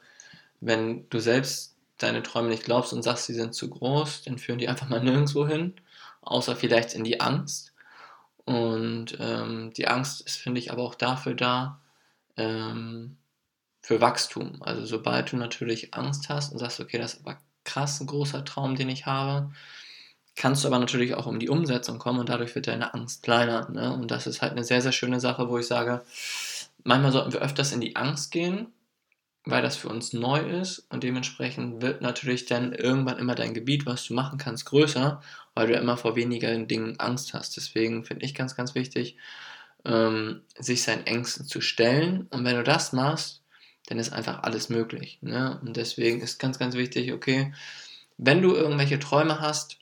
wenn 0.60 1.08
du 1.10 1.19
selbst 1.19 1.76
deine 1.97 2.23
Träume 2.23 2.50
nicht 2.50 2.63
glaubst 2.63 2.93
und 2.93 3.04
sagst, 3.04 3.26
sie 3.26 3.34
sind 3.34 3.54
zu 3.54 3.69
groß, 3.69 4.23
dann 4.23 4.38
führen 4.38 4.60
die 4.60 4.67
einfach 4.67 4.89
mal 4.89 5.04
nirgendwo 5.04 5.47
hin, 5.47 5.73
außer 6.21 6.56
vielleicht 6.56 6.93
in 6.93 7.04
die 7.04 7.19
Angst. 7.19 7.73
Und 8.47 9.17
ähm, 9.19 9.73
die 9.75 9.89
Angst 9.89 10.21
ist, 10.21 10.38
finde 10.38 10.60
ich, 10.60 10.71
aber 10.71 10.83
auch 10.83 10.95
dafür 10.95 11.33
da, 11.33 11.81
ähm, 12.38 13.17
für 13.81 13.99
Wachstum. 13.99 14.63
Also 14.63 14.86
sobald 14.86 15.33
du 15.33 15.36
natürlich 15.36 15.93
Angst 15.93 16.29
hast 16.29 16.53
und 16.53 16.60
sagst, 16.60 16.79
okay, 16.79 16.97
das 16.97 17.15
ist 17.15 17.25
aber 17.25 17.39
krass 17.65 17.99
ein 17.99 18.07
großer 18.07 18.45
Traum, 18.45 18.77
den 18.77 18.88
ich 18.88 19.05
habe, 19.05 19.51
kannst 20.38 20.63
du 20.63 20.69
aber 20.69 20.79
natürlich 20.79 21.13
auch 21.15 21.25
um 21.25 21.39
die 21.39 21.49
Umsetzung 21.49 21.99
kommen 21.99 22.19
und 22.19 22.29
dadurch 22.29 22.55
wird 22.55 22.67
deine 22.67 22.93
Angst 22.93 23.21
kleiner. 23.21 23.69
Ne? 23.69 23.93
Und 23.93 24.12
das 24.12 24.27
ist 24.27 24.41
halt 24.41 24.53
eine 24.53 24.63
sehr, 24.63 24.81
sehr 24.81 24.93
schöne 24.93 25.19
Sache, 25.19 25.49
wo 25.49 25.57
ich 25.57 25.67
sage, 25.67 26.05
manchmal 26.86 27.12
sollten 27.12 27.33
wir 27.33 27.41
öfters 27.41 27.73
in 27.73 27.81
die 27.81 27.97
Angst 27.97 28.31
gehen 28.31 28.67
weil 29.49 29.62
das 29.62 29.77
für 29.77 29.88
uns 29.88 30.13
neu 30.13 30.39
ist 30.39 30.79
und 30.89 31.03
dementsprechend 31.03 31.81
wird 31.81 32.01
natürlich 32.01 32.45
dann 32.45 32.73
irgendwann 32.73 33.17
immer 33.17 33.36
dein 33.36 33.53
Gebiet, 33.53 33.86
was 33.86 34.05
du 34.05 34.13
machen 34.13 34.38
kannst, 34.38 34.65
größer, 34.65 35.21
weil 35.58 35.65
du 35.65 35.74
immer 35.74 35.98
vor 35.98 36.15
weniger 36.15 36.56
Dingen 36.56 37.00
Angst 37.00 37.34
hast. 37.34 37.58
Deswegen 37.58 38.06
finde 38.06 38.26
ich 38.26 38.36
ganz, 38.36 38.56
ganz 38.56 38.76
wichtig, 38.76 39.17
ähm, 39.86 40.41
sich 40.56 40.84
seinen 40.84 41.08
Ängsten 41.08 41.48
zu 41.48 41.62
stellen 41.62 42.28
und 42.30 42.46
wenn 42.46 42.58
du 42.58 42.63
das 42.63 42.93
machst, 42.93 43.41
dann 43.88 43.98
ist 43.98 44.13
einfach 44.13 44.43
alles 44.43 44.70
möglich. 44.70 45.17
Ne? 45.22 45.60
Und 45.63 45.76
deswegen 45.76 46.22
ist 46.22 46.38
ganz, 46.38 46.60
ganz 46.60 46.76
wichtig, 46.76 47.12
okay, 47.12 47.56
wenn 48.17 48.43
du 48.43 48.54
irgendwelche 48.54 49.00
Träume 49.00 49.39
hast, 49.39 49.80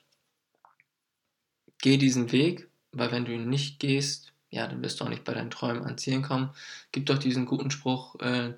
geh 1.82 1.98
diesen 1.98 2.32
Weg, 2.32 2.68
weil 2.92 3.12
wenn 3.12 3.26
du 3.26 3.34
ihn 3.34 3.50
nicht 3.50 3.78
gehst, 3.78 4.32
ja, 4.48 4.66
dann 4.66 4.82
wirst 4.82 5.00
du 5.00 5.04
auch 5.04 5.10
nicht 5.10 5.24
bei 5.24 5.34
deinen 5.34 5.50
Träumen 5.50 5.84
ans 5.84 6.00
Ziel 6.00 6.22
kommen. 6.22 6.54
Gibt 6.90 7.10
doch 7.10 7.18
diesen 7.18 7.44
guten 7.44 7.70
Spruch, 7.70 8.18
äh, 8.20 8.54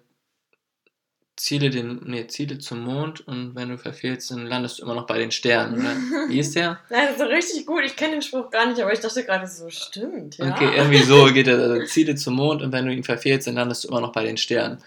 Ziele, 1.38 1.70
den, 1.70 2.00
nee, 2.04 2.26
Ziele 2.26 2.58
zum 2.58 2.82
Mond 2.82 3.26
und 3.26 3.54
wenn 3.54 3.68
du 3.68 3.78
verfehlst, 3.78 4.32
dann 4.32 4.44
landest 4.44 4.78
du 4.78 4.82
immer 4.82 4.94
noch 4.94 5.06
bei 5.06 5.18
den 5.18 5.30
Sternen, 5.30 5.78
oder? 5.78 5.94
Wie 6.28 6.40
ist 6.40 6.56
der? 6.56 6.80
Nein, 6.90 7.08
das 7.12 7.20
ist 7.20 7.32
richtig 7.32 7.66
gut. 7.66 7.82
Ich 7.84 7.94
kenne 7.94 8.14
den 8.14 8.22
Spruch 8.22 8.50
gar 8.50 8.66
nicht, 8.66 8.80
aber 8.80 8.92
ich 8.92 8.98
dachte 8.98 9.24
gerade 9.24 9.46
so, 9.46 9.70
stimmt, 9.70 10.38
ja. 10.38 10.52
Okay, 10.52 10.76
irgendwie 10.76 11.02
so 11.02 11.26
geht 11.26 11.46
er. 11.46 11.58
Also 11.58 11.86
Ziele 11.86 12.16
zum 12.16 12.34
Mond 12.34 12.60
und 12.62 12.72
wenn 12.72 12.86
du 12.86 12.92
ihn 12.92 13.04
verfehlst, 13.04 13.46
dann 13.46 13.54
landest 13.54 13.84
du 13.84 13.88
immer 13.88 14.00
noch 14.00 14.12
bei 14.12 14.24
den 14.24 14.36
Sternen. 14.36 14.78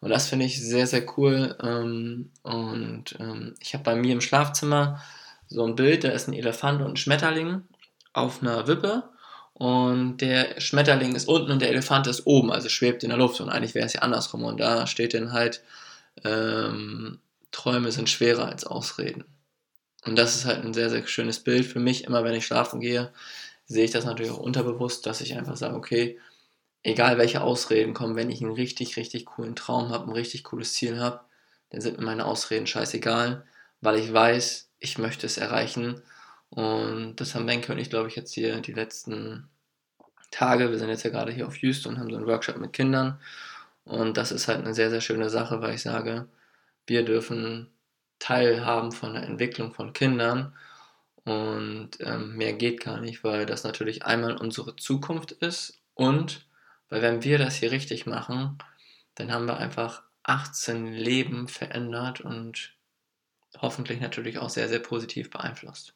Und 0.00 0.10
das 0.10 0.28
finde 0.28 0.46
ich 0.46 0.62
sehr, 0.62 0.86
sehr 0.86 1.04
cool. 1.18 1.56
Ähm, 1.60 2.30
und 2.44 3.16
ähm, 3.18 3.54
ich 3.58 3.74
habe 3.74 3.82
bei 3.82 3.96
mir 3.96 4.12
im 4.12 4.20
Schlafzimmer 4.20 5.02
so 5.48 5.64
ein 5.66 5.74
Bild, 5.74 6.04
da 6.04 6.10
ist 6.10 6.28
ein 6.28 6.34
Elefant 6.34 6.82
und 6.82 6.92
ein 6.92 6.96
Schmetterling 6.96 7.62
auf 8.12 8.42
einer 8.42 8.68
Wippe. 8.68 9.02
Und 9.54 10.18
der 10.18 10.60
Schmetterling 10.60 11.16
ist 11.16 11.26
unten 11.26 11.50
und 11.50 11.62
der 11.62 11.70
Elefant 11.70 12.06
ist 12.06 12.26
oben, 12.26 12.52
also 12.52 12.68
schwebt 12.68 13.02
in 13.02 13.08
der 13.08 13.18
Luft. 13.18 13.40
Und 13.40 13.48
eigentlich 13.48 13.74
wäre 13.74 13.86
es 13.86 13.94
ja 13.94 14.02
andersrum. 14.02 14.44
Und 14.44 14.60
da 14.60 14.86
steht 14.86 15.14
dann 15.14 15.32
halt, 15.32 15.62
ähm, 16.24 17.20
Träume 17.50 17.92
sind 17.92 18.10
schwerer 18.10 18.46
als 18.46 18.64
Ausreden. 18.64 19.24
Und 20.04 20.16
das 20.16 20.36
ist 20.36 20.44
halt 20.44 20.64
ein 20.64 20.74
sehr, 20.74 20.90
sehr 20.90 21.06
schönes 21.06 21.40
Bild 21.40 21.66
für 21.66 21.80
mich. 21.80 22.04
Immer 22.04 22.24
wenn 22.24 22.34
ich 22.34 22.46
schlafen 22.46 22.80
gehe, 22.80 23.12
sehe 23.66 23.84
ich 23.84 23.90
das 23.90 24.04
natürlich 24.04 24.30
auch 24.32 24.38
unterbewusst, 24.38 25.06
dass 25.06 25.20
ich 25.20 25.36
einfach 25.36 25.56
sage, 25.56 25.74
okay, 25.74 26.18
egal 26.82 27.18
welche 27.18 27.40
Ausreden 27.42 27.94
kommen, 27.94 28.14
wenn 28.16 28.30
ich 28.30 28.40
einen 28.40 28.52
richtig, 28.52 28.96
richtig 28.96 29.26
coolen 29.26 29.56
Traum 29.56 29.88
habe, 29.90 30.04
ein 30.06 30.12
richtig 30.12 30.44
cooles 30.44 30.74
Ziel 30.74 31.00
habe, 31.00 31.20
dann 31.70 31.80
sind 31.80 31.98
mir 31.98 32.04
meine 32.04 32.26
Ausreden 32.26 32.66
scheißegal, 32.66 33.44
weil 33.80 33.96
ich 33.98 34.12
weiß, 34.12 34.70
ich 34.78 34.98
möchte 34.98 35.26
es 35.26 35.36
erreichen. 35.36 36.02
Und 36.50 37.16
das 37.16 37.34
haben 37.34 37.46
Benke 37.46 37.72
und 37.72 37.78
ich, 37.78 37.90
glaube 37.90 38.08
ich, 38.08 38.14
jetzt 38.14 38.32
hier 38.32 38.60
die 38.60 38.72
letzten 38.72 39.48
Tage, 40.30 40.70
wir 40.70 40.78
sind 40.78 40.88
jetzt 40.88 41.02
ja 41.02 41.10
gerade 41.10 41.32
hier 41.32 41.48
auf 41.48 41.56
Houston 41.56 41.94
und 41.94 41.98
haben 41.98 42.10
so 42.10 42.16
einen 42.16 42.26
Workshop 42.26 42.58
mit 42.58 42.72
Kindern. 42.72 43.20
Und 43.86 44.16
das 44.16 44.32
ist 44.32 44.48
halt 44.48 44.58
eine 44.58 44.74
sehr, 44.74 44.90
sehr 44.90 45.00
schöne 45.00 45.30
Sache, 45.30 45.62
weil 45.62 45.74
ich 45.74 45.82
sage, 45.82 46.28
wir 46.86 47.04
dürfen 47.04 47.70
teilhaben 48.18 48.92
von 48.92 49.14
der 49.14 49.22
Entwicklung 49.22 49.72
von 49.72 49.92
Kindern. 49.92 50.54
Und 51.24 51.92
ähm, 52.00 52.36
mehr 52.36 52.52
geht 52.52 52.80
gar 52.84 53.00
nicht, 53.00 53.24
weil 53.24 53.46
das 53.46 53.64
natürlich 53.64 54.04
einmal 54.04 54.36
unsere 54.36 54.76
Zukunft 54.76 55.32
ist 55.32 55.80
und 55.94 56.46
weil 56.88 57.02
wenn 57.02 57.24
wir 57.24 57.38
das 57.38 57.56
hier 57.56 57.72
richtig 57.72 58.06
machen, 58.06 58.58
dann 59.16 59.32
haben 59.32 59.46
wir 59.46 59.56
einfach 59.56 60.04
18 60.22 60.86
Leben 60.92 61.48
verändert 61.48 62.20
und 62.20 62.76
hoffentlich 63.60 64.00
natürlich 64.00 64.38
auch 64.38 64.50
sehr, 64.50 64.68
sehr 64.68 64.78
positiv 64.78 65.30
beeinflusst. 65.30 65.94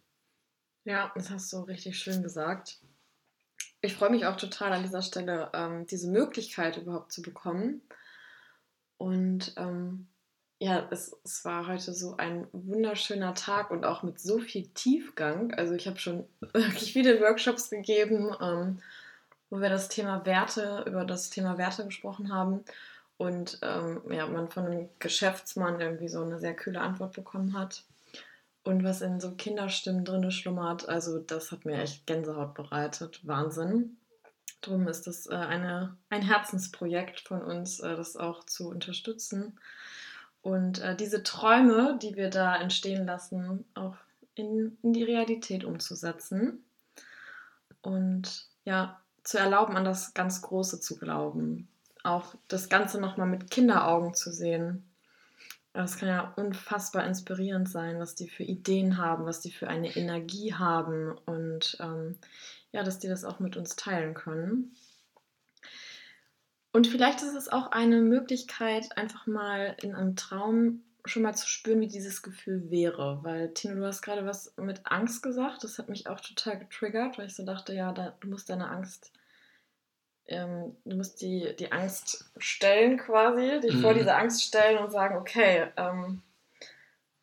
Ja, 0.84 1.12
das 1.14 1.30
hast 1.30 1.52
du 1.52 1.60
richtig 1.60 1.98
schön 1.98 2.22
gesagt. 2.22 2.80
Ich 3.82 3.94
freue 3.94 4.10
mich 4.10 4.26
auch 4.26 4.36
total 4.36 4.72
an 4.72 4.82
dieser 4.82 5.02
Stelle, 5.02 5.50
ähm, 5.54 5.86
diese 5.86 6.08
Möglichkeit 6.08 6.76
überhaupt 6.76 7.12
zu 7.12 7.22
bekommen. 7.22 7.80
Und 8.98 9.54
ähm, 9.56 10.08
ja, 10.58 10.86
es, 10.90 11.16
es 11.24 11.44
war 11.46 11.66
heute 11.66 11.94
so 11.94 12.16
ein 12.18 12.46
wunderschöner 12.52 13.34
Tag 13.34 13.70
und 13.70 13.86
auch 13.86 14.02
mit 14.02 14.20
so 14.20 14.38
viel 14.38 14.68
Tiefgang. 14.68 15.54
Also 15.54 15.74
ich 15.74 15.86
habe 15.86 15.98
schon 15.98 16.26
wirklich 16.52 16.92
viele 16.92 17.20
Workshops 17.20 17.70
gegeben, 17.70 18.34
ähm, 18.40 18.82
wo 19.48 19.60
wir 19.60 19.70
das 19.70 19.88
Thema 19.88 20.26
Werte, 20.26 20.84
über 20.86 21.06
das 21.06 21.30
Thema 21.30 21.56
Werte 21.56 21.86
gesprochen 21.86 22.32
haben. 22.34 22.62
Und 23.16 23.58
ähm, 23.62 24.02
ja, 24.10 24.26
man 24.26 24.50
von 24.50 24.66
einem 24.66 24.88
Geschäftsmann 24.98 25.80
irgendwie 25.80 26.08
so 26.08 26.22
eine 26.22 26.38
sehr 26.38 26.54
kühle 26.54 26.80
Antwort 26.80 27.14
bekommen 27.14 27.58
hat 27.58 27.84
und 28.62 28.84
was 28.84 29.00
in 29.00 29.20
so 29.20 29.32
Kinderstimmen 29.32 30.04
drin 30.04 30.30
schlummert. 30.30 30.88
Also 30.88 31.18
das 31.18 31.52
hat 31.52 31.64
mir 31.64 31.80
echt 31.80 32.06
Gänsehaut 32.06 32.54
bereitet. 32.54 33.20
Wahnsinn. 33.26 33.96
Darum 34.60 34.88
ist 34.88 35.06
das 35.06 35.26
äh, 35.26 35.34
eine, 35.34 35.96
ein 36.10 36.22
Herzensprojekt 36.22 37.20
von 37.20 37.42
uns, 37.42 37.80
äh, 37.80 37.96
das 37.96 38.16
auch 38.16 38.44
zu 38.44 38.68
unterstützen. 38.68 39.58
Und 40.42 40.80
äh, 40.80 40.94
diese 40.94 41.22
Träume, 41.22 41.98
die 42.00 42.16
wir 42.16 42.28
da 42.28 42.56
entstehen 42.56 43.06
lassen, 43.06 43.64
auch 43.74 43.96
in, 44.34 44.76
in 44.82 44.92
die 44.92 45.04
Realität 45.04 45.64
umzusetzen. 45.64 46.64
Und 47.80 48.46
ja, 48.64 49.00
zu 49.24 49.38
erlauben, 49.38 49.76
an 49.76 49.84
das 49.84 50.12
ganz 50.12 50.42
Große 50.42 50.80
zu 50.80 50.98
glauben. 50.98 51.68
Auch 52.04 52.34
das 52.48 52.68
Ganze 52.68 53.00
nochmal 53.00 53.26
mit 53.26 53.50
Kinderaugen 53.50 54.14
zu 54.14 54.30
sehen 54.30 54.89
das 55.72 55.98
kann 55.98 56.08
ja 56.08 56.32
unfassbar 56.36 57.06
inspirierend 57.06 57.68
sein, 57.68 57.98
was 57.98 58.14
die 58.14 58.28
für 58.28 58.42
Ideen 58.42 58.98
haben, 58.98 59.24
was 59.24 59.40
die 59.40 59.52
für 59.52 59.68
eine 59.68 59.94
Energie 59.96 60.54
haben 60.54 61.16
und 61.26 61.76
ähm, 61.80 62.18
ja, 62.72 62.82
dass 62.82 62.98
die 62.98 63.08
das 63.08 63.24
auch 63.24 63.38
mit 63.38 63.56
uns 63.56 63.76
teilen 63.76 64.14
können. 64.14 64.74
Und 66.72 66.86
vielleicht 66.86 67.22
ist 67.22 67.34
es 67.34 67.48
auch 67.48 67.72
eine 67.72 68.00
Möglichkeit, 68.00 68.96
einfach 68.96 69.26
mal 69.26 69.76
in 69.82 69.94
einem 69.94 70.14
Traum 70.14 70.82
schon 71.04 71.22
mal 71.22 71.34
zu 71.34 71.48
spüren, 71.48 71.80
wie 71.80 71.88
dieses 71.88 72.22
Gefühl 72.22 72.70
wäre. 72.70 73.20
Weil, 73.22 73.52
Tino, 73.54 73.74
du 73.74 73.86
hast 73.86 74.02
gerade 74.02 74.24
was 74.26 74.54
mit 74.56 74.82
Angst 74.84 75.22
gesagt. 75.22 75.64
Das 75.64 75.78
hat 75.78 75.88
mich 75.88 76.06
auch 76.08 76.20
total 76.20 76.58
getriggert, 76.58 77.18
weil 77.18 77.26
ich 77.26 77.34
so 77.34 77.44
dachte, 77.44 77.74
ja, 77.74 77.92
da, 77.92 78.14
du 78.20 78.28
musst 78.28 78.50
deine 78.50 78.68
Angst 78.68 79.12
ähm, 80.30 80.76
du 80.84 80.96
musst 80.96 81.20
die, 81.20 81.54
die 81.58 81.72
Angst 81.72 82.30
stellen 82.38 82.98
quasi, 82.98 83.60
dich 83.60 83.74
mhm. 83.74 83.80
vor 83.82 83.94
diese 83.94 84.14
Angst 84.14 84.42
stellen 84.42 84.78
und 84.78 84.90
sagen, 84.90 85.16
okay, 85.16 85.66
ähm, 85.76 86.22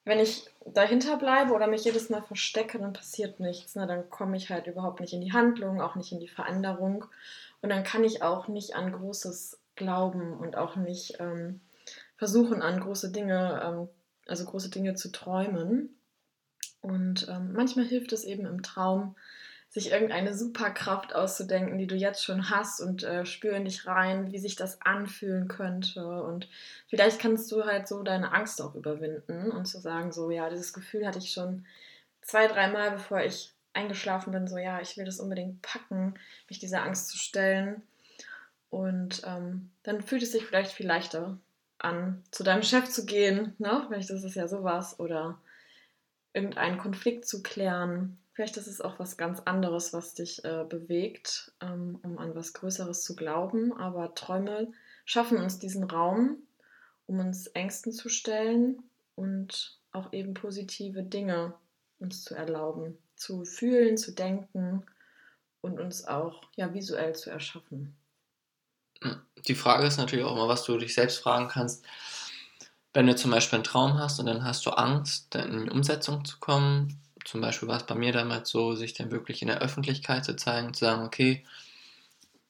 wenn 0.06 0.20
ich 0.20 0.46
dahinter 0.66 1.18
bleibe 1.18 1.54
oder 1.54 1.68
mich 1.68 1.84
jedes 1.84 2.10
Mal 2.10 2.22
verstecke, 2.22 2.80
dann 2.80 2.94
passiert 2.94 3.40
nichts. 3.40 3.76
Ne? 3.76 3.88
Dann 3.88 4.10
komme 4.10 4.38
ich 4.38 4.50
halt 4.50 4.68
überhaupt 4.68 5.02
nicht 5.02 5.14
in 5.14 5.22
die 5.22 5.34
Handlung, 5.34 5.82
auch 5.82 5.96
nicht 5.96 6.12
in 6.12 6.20
die 6.20 6.28
Veränderung. 6.28 7.06
Und 7.62 7.70
dann 7.70 7.84
kann 7.84 8.04
ich 8.04 8.22
auch 8.22 8.48
nicht 8.48 8.76
an 8.76 8.92
Großes 8.94 9.60
glauben 9.76 10.38
und 10.38 10.56
auch 10.56 10.76
nicht 10.76 11.20
ähm, 11.20 11.62
versuchen, 12.16 12.62
an 12.62 12.80
große 12.80 13.12
Dinge, 13.12 13.62
ähm, 13.64 13.90
also 14.28 14.46
große 14.46 14.70
Dinge 14.70 14.96
zu 14.96 15.12
träumen. 15.12 15.98
Und 16.82 17.28
ähm, 17.30 17.54
manchmal 17.54 17.86
hilft 17.86 18.14
es 18.14 18.24
eben 18.24 18.46
im 18.46 18.64
Traum, 18.64 19.16
sich 19.78 19.92
irgendeine 19.92 20.34
Superkraft 20.34 21.14
auszudenken, 21.14 21.78
die 21.78 21.86
du 21.86 21.94
jetzt 21.94 22.24
schon 22.24 22.50
hast 22.50 22.82
und 22.82 23.04
äh, 23.04 23.28
spüren 23.28 23.66
dich 23.66 23.86
rein, 23.86 24.32
wie 24.32 24.40
sich 24.40 24.56
das 24.56 24.82
anfühlen 24.82 25.48
könnte. 25.48 26.04
Und 26.24 26.50
vielleicht 26.88 27.20
kannst 27.20 27.52
du 27.52 27.64
halt 27.64 27.88
so 27.88 28.02
deine 28.02 28.34
Angst 28.34 28.60
auch 28.60 28.74
überwinden 28.74 29.52
und 29.52 29.66
zu 29.66 29.80
sagen, 29.80 30.12
so, 30.12 30.32
ja, 30.32 30.50
dieses 30.50 30.74
Gefühl 30.74 31.06
hatte 31.06 31.20
ich 31.20 31.32
schon 31.32 31.68
zwei, 32.24 32.48
dreimal, 32.48 32.90
bevor 32.90 33.22
ich 33.22 33.54
eingeschlafen 33.74 34.32
bin, 34.32 34.48
so, 34.48 34.58
ja, 34.58 34.82
ich 34.82 34.98
will 34.98 35.06
das 35.06 35.20
unbedingt 35.20 35.62
packen, 35.62 36.16
mich 36.50 36.58
dieser 36.58 36.82
Angst 36.82 37.10
zu 37.10 37.18
stellen. 37.18 37.84
Und 38.72 39.22
ähm, 39.28 39.70
dann 39.84 40.02
fühlt 40.02 40.24
es 40.24 40.32
sich 40.32 40.44
vielleicht 40.44 40.72
viel 40.72 40.88
leichter 40.88 41.38
an, 41.78 42.24
zu 42.32 42.44
deinem 42.44 42.64
Chef 42.64 42.90
zu 42.90 43.06
gehen, 43.06 43.54
ne? 43.60 43.84
Vielleicht 43.88 44.10
ist 44.10 44.24
es 44.24 44.34
ja 44.34 44.48
sowas, 44.48 45.00
oder 45.00 45.38
irgendeinen 46.34 46.80
Konflikt 46.80 47.28
zu 47.28 47.44
klären 47.44 48.18
Vielleicht 48.38 48.58
ist 48.58 48.68
es 48.68 48.82
auch 48.82 49.00
was 49.00 49.18
ganz 49.18 49.40
anderes, 49.46 49.94
was 49.94 50.14
dich 50.14 50.46
äh, 50.46 50.64
bewegt, 50.64 51.54
ähm, 51.60 51.98
um 52.04 52.20
an 52.20 52.36
was 52.36 52.54
Größeres 52.54 53.02
zu 53.02 53.16
glauben. 53.16 53.74
Aber 53.76 54.14
Träume 54.14 54.72
schaffen 55.06 55.40
uns 55.40 55.58
diesen 55.58 55.84
Raum, 55.84 56.38
um 57.08 57.18
uns 57.18 57.48
Ängsten 57.48 57.92
zu 57.92 58.10
stellen 58.10 58.84
und 59.16 59.80
auch 59.92 60.14
eben 60.14 60.36
positive 60.36 61.02
Dinge 61.02 61.56
uns 61.98 62.26
zu 62.26 62.36
erlauben, 62.36 63.00
zu 63.16 63.44
fühlen, 63.44 63.98
zu 63.98 64.12
denken 64.12 64.86
und 65.62 65.80
uns 65.80 66.06
auch 66.06 66.44
ja, 66.56 66.72
visuell 66.76 67.16
zu 67.16 67.32
erschaffen. 67.32 67.96
Die 69.48 69.56
Frage 69.56 69.88
ist 69.88 69.98
natürlich 69.98 70.26
auch 70.26 70.34
immer, 70.34 70.48
was 70.48 70.64
du 70.64 70.78
dich 70.78 70.94
selbst 70.94 71.18
fragen 71.18 71.48
kannst. 71.48 71.84
Wenn 72.94 73.08
du 73.08 73.16
zum 73.16 73.32
Beispiel 73.32 73.58
einen 73.58 73.64
Traum 73.64 73.98
hast 73.98 74.20
und 74.20 74.28
dann 74.28 74.44
hast 74.44 74.64
du 74.68 74.70
Angst, 74.70 75.34
in 75.34 75.64
die 75.64 75.72
Umsetzung 75.72 76.24
zu 76.24 76.38
kommen, 76.38 77.02
zum 77.28 77.42
Beispiel 77.42 77.68
war 77.68 77.76
es 77.76 77.86
bei 77.86 77.94
mir 77.94 78.14
damals 78.14 78.50
so, 78.50 78.74
sich 78.74 78.94
dann 78.94 79.12
wirklich 79.12 79.42
in 79.42 79.50
der 79.50 79.60
Öffentlichkeit 79.60 80.24
zu 80.24 80.38
zeigen, 80.38 80.74
zu 80.74 80.86
sagen, 80.86 81.04
okay, 81.04 81.44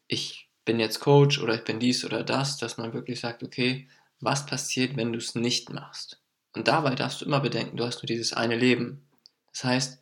ich 0.08 0.48
bin 0.66 0.80
jetzt 0.80 1.00
Coach 1.00 1.40
oder 1.40 1.56
ich 1.56 1.63
bin 1.63 1.80
dies 1.80 2.06
oder 2.06 2.24
das, 2.24 2.58
dass 2.58 2.78
man 2.78 2.94
wirklich 2.94 3.20
sagt, 3.20 3.42
okay, 3.42 3.88
was 4.20 4.46
passiert, 4.46 4.96
wenn 4.96 5.12
du 5.12 5.18
es 5.18 5.34
nicht 5.34 5.74
machst? 5.74 6.22
Und 6.54 6.68
dabei 6.68 6.94
darfst 6.94 7.22
du 7.22 7.26
immer 7.26 7.40
bedenken, 7.40 7.76
du 7.78 7.86
hast 7.86 8.04
nur 8.04 8.08
dieses 8.08 8.34
eine 8.34 8.56
Leben. 8.56 9.02
Das 9.52 9.63
heißt, 9.63 10.00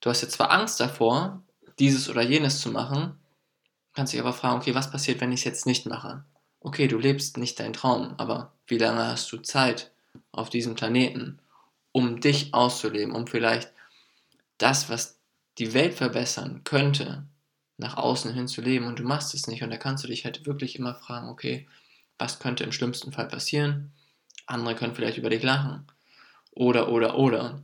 du 0.00 0.10
hast 0.10 0.22
jetzt 0.22 0.32
zwar 0.32 0.50
Angst 0.50 0.80
davor, 0.80 1.44
dieses 1.78 2.08
oder 2.08 2.22
jenes 2.22 2.60
zu 2.60 2.70
machen, 2.70 3.16
kannst 3.94 4.12
dich 4.12 4.20
aber 4.20 4.32
fragen, 4.32 4.56
okay, 4.56 4.74
was 4.74 4.90
passiert, 4.90 5.20
wenn 5.20 5.30
ich 5.30 5.40
es 5.40 5.44
jetzt 5.44 5.64
nicht 5.64 5.86
mache? 5.86 6.24
Okay, 6.58 6.88
du 6.88 6.98
lebst 6.98 7.36
nicht 7.36 7.60
deinen 7.60 7.72
Traum, 7.72 8.14
aber 8.16 8.52
wie 8.66 8.78
lange 8.78 9.06
hast 9.06 9.30
du 9.30 9.36
Zeit 9.38 9.92
auf 10.32 10.50
diesem 10.50 10.74
Planeten, 10.74 11.38
um 11.92 12.20
dich 12.20 12.52
auszuleben, 12.52 13.14
um 13.14 13.28
vielleicht 13.28 13.75
das, 14.58 14.88
was 14.88 15.20
die 15.58 15.74
Welt 15.74 15.94
verbessern 15.94 16.62
könnte, 16.64 17.26
nach 17.78 17.96
außen 17.96 18.32
hin 18.32 18.48
zu 18.48 18.60
leben 18.60 18.86
und 18.86 18.98
du 18.98 19.04
machst 19.04 19.34
es 19.34 19.46
nicht 19.46 19.62
und 19.62 19.70
da 19.70 19.76
kannst 19.76 20.04
du 20.04 20.08
dich 20.08 20.24
halt 20.24 20.46
wirklich 20.46 20.78
immer 20.78 20.94
fragen, 20.94 21.28
okay, 21.28 21.68
was 22.18 22.38
könnte 22.38 22.64
im 22.64 22.72
schlimmsten 22.72 23.12
Fall 23.12 23.28
passieren? 23.28 23.92
Andere 24.46 24.74
können 24.74 24.94
vielleicht 24.94 25.18
über 25.18 25.30
dich 25.30 25.42
lachen. 25.42 25.86
Oder, 26.52 26.88
oder, 26.88 27.18
oder. 27.18 27.62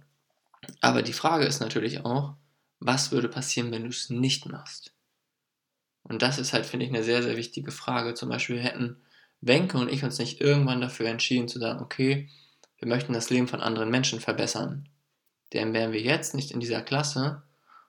Aber 0.81 1.03
die 1.03 1.15
Frage 1.15 1.47
ist 1.47 1.61
natürlich 1.61 2.05
auch, 2.05 2.35
was 2.79 3.13
würde 3.13 3.29
passieren, 3.29 3.71
wenn 3.73 3.85
du 3.85 3.89
es 3.89 4.11
nicht 4.11 4.47
machst? 4.47 4.93
Und 6.03 6.21
das 6.21 6.39
ist 6.39 6.53
halt, 6.53 6.67
finde 6.67 6.85
ich, 6.85 6.93
eine 6.93 7.05
sehr, 7.05 7.23
sehr 7.23 7.37
wichtige 7.37 7.71
Frage. 7.71 8.15
Zum 8.15 8.29
Beispiel 8.29 8.59
hätten 8.59 9.01
Wenke 9.41 9.79
und 9.79 9.91
ich 9.91 10.05
uns 10.05 10.19
nicht 10.19 10.41
irgendwann 10.41 10.81
dafür 10.81 11.09
entschieden 11.09 11.49
zu 11.49 11.59
sagen, 11.59 11.81
okay, 11.81 12.29
wir 12.79 12.89
möchten 12.89 13.13
das 13.13 13.31
Leben 13.31 13.49
von 13.49 13.61
anderen 13.61 13.91
Menschen 13.91 14.21
verbessern. 14.21 14.89
Dann 15.53 15.75
wären 15.75 15.93
wir 15.93 16.01
jetzt 16.01 16.35
nicht 16.35 16.51
in 16.51 16.61
dieser 16.61 16.83
Klasse 16.83 17.43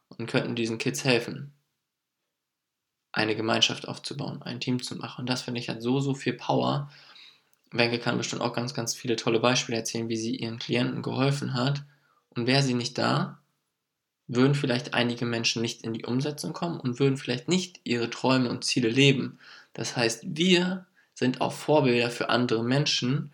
und 0.09 0.27
könnten 0.27 0.55
diesen 0.55 0.77
Kids 0.77 1.03
helfen, 1.03 1.53
eine 3.11 3.35
Gemeinschaft 3.35 3.87
aufzubauen, 3.87 4.41
ein 4.41 4.59
Team 4.59 4.81
zu 4.81 4.95
machen. 4.95 5.21
Und 5.21 5.29
das 5.29 5.43
finde 5.43 5.59
ich 5.59 5.69
hat 5.69 5.81
so, 5.81 5.99
so 5.99 6.13
viel 6.13 6.33
Power. 6.33 6.91
Wenke 7.71 7.99
kann 7.99 8.17
bestimmt 8.17 8.41
auch 8.41 8.53
ganz, 8.53 8.73
ganz 8.73 8.93
viele 8.93 9.15
tolle 9.15 9.39
Beispiele 9.39 9.77
erzählen, 9.77 10.09
wie 10.09 10.17
sie 10.17 10.35
ihren 10.35 10.59
Klienten 10.59 11.01
geholfen 11.01 11.53
hat. 11.53 11.83
Und 12.29 12.47
wäre 12.47 12.63
sie 12.63 12.73
nicht 12.73 12.97
da, 12.97 13.39
würden 14.27 14.55
vielleicht 14.55 14.93
einige 14.93 15.25
Menschen 15.25 15.61
nicht 15.61 15.83
in 15.83 15.93
die 15.93 16.05
Umsetzung 16.05 16.53
kommen 16.53 16.79
und 16.79 16.99
würden 16.99 17.17
vielleicht 17.17 17.47
nicht 17.47 17.79
ihre 17.83 18.09
Träume 18.09 18.49
und 18.49 18.63
Ziele 18.63 18.89
leben. 18.89 19.39
Das 19.73 19.95
heißt, 19.95 20.23
wir 20.25 20.85
sind 21.13 21.41
auch 21.41 21.53
Vorbilder 21.53 22.09
für 22.09 22.29
andere 22.29 22.63
Menschen, 22.63 23.31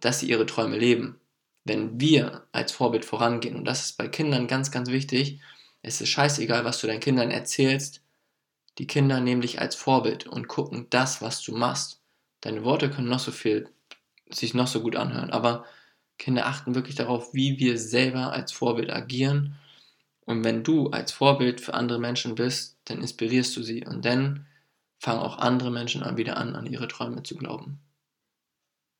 dass 0.00 0.20
sie 0.20 0.28
ihre 0.28 0.46
Träume 0.46 0.76
leben. 0.76 1.20
Wenn 1.66 2.00
wir 2.00 2.46
als 2.52 2.70
Vorbild 2.72 3.04
vorangehen, 3.04 3.56
und 3.56 3.64
das 3.64 3.86
ist 3.86 3.98
bei 3.98 4.06
Kindern 4.06 4.46
ganz, 4.46 4.70
ganz 4.70 4.88
wichtig, 4.90 5.40
es 5.82 6.00
ist 6.00 6.10
scheißegal, 6.10 6.64
was 6.64 6.80
du 6.80 6.86
deinen 6.86 7.00
Kindern 7.00 7.30
erzählst, 7.30 8.02
die 8.78 8.86
Kinder 8.86 9.20
nehmen 9.20 9.40
dich 9.40 9.60
als 9.60 9.74
Vorbild 9.74 10.26
und 10.26 10.48
gucken 10.48 10.86
das, 10.90 11.22
was 11.22 11.42
du 11.42 11.56
machst. 11.56 12.00
Deine 12.40 12.62
Worte 12.64 12.90
können 12.90 13.08
noch 13.08 13.18
so 13.18 13.32
viel, 13.32 13.68
sich 14.30 14.54
noch 14.54 14.68
so 14.68 14.80
gut 14.80 14.96
anhören, 14.96 15.30
aber 15.30 15.64
Kinder 16.18 16.46
achten 16.46 16.74
wirklich 16.74 16.94
darauf, 16.94 17.34
wie 17.34 17.58
wir 17.58 17.78
selber 17.78 18.32
als 18.32 18.52
Vorbild 18.52 18.90
agieren 18.90 19.56
und 20.26 20.44
wenn 20.44 20.62
du 20.64 20.90
als 20.90 21.12
Vorbild 21.12 21.60
für 21.60 21.74
andere 21.74 21.98
Menschen 21.98 22.34
bist, 22.34 22.78
dann 22.84 23.00
inspirierst 23.00 23.56
du 23.56 23.62
sie 23.62 23.84
und 23.84 24.04
dann 24.04 24.46
fangen 24.98 25.20
auch 25.20 25.38
andere 25.38 25.70
Menschen 25.70 26.02
an, 26.02 26.16
wieder 26.16 26.36
an, 26.36 26.56
an 26.56 26.66
ihre 26.66 26.88
Träume 26.88 27.22
zu 27.22 27.36
glauben. 27.36 27.80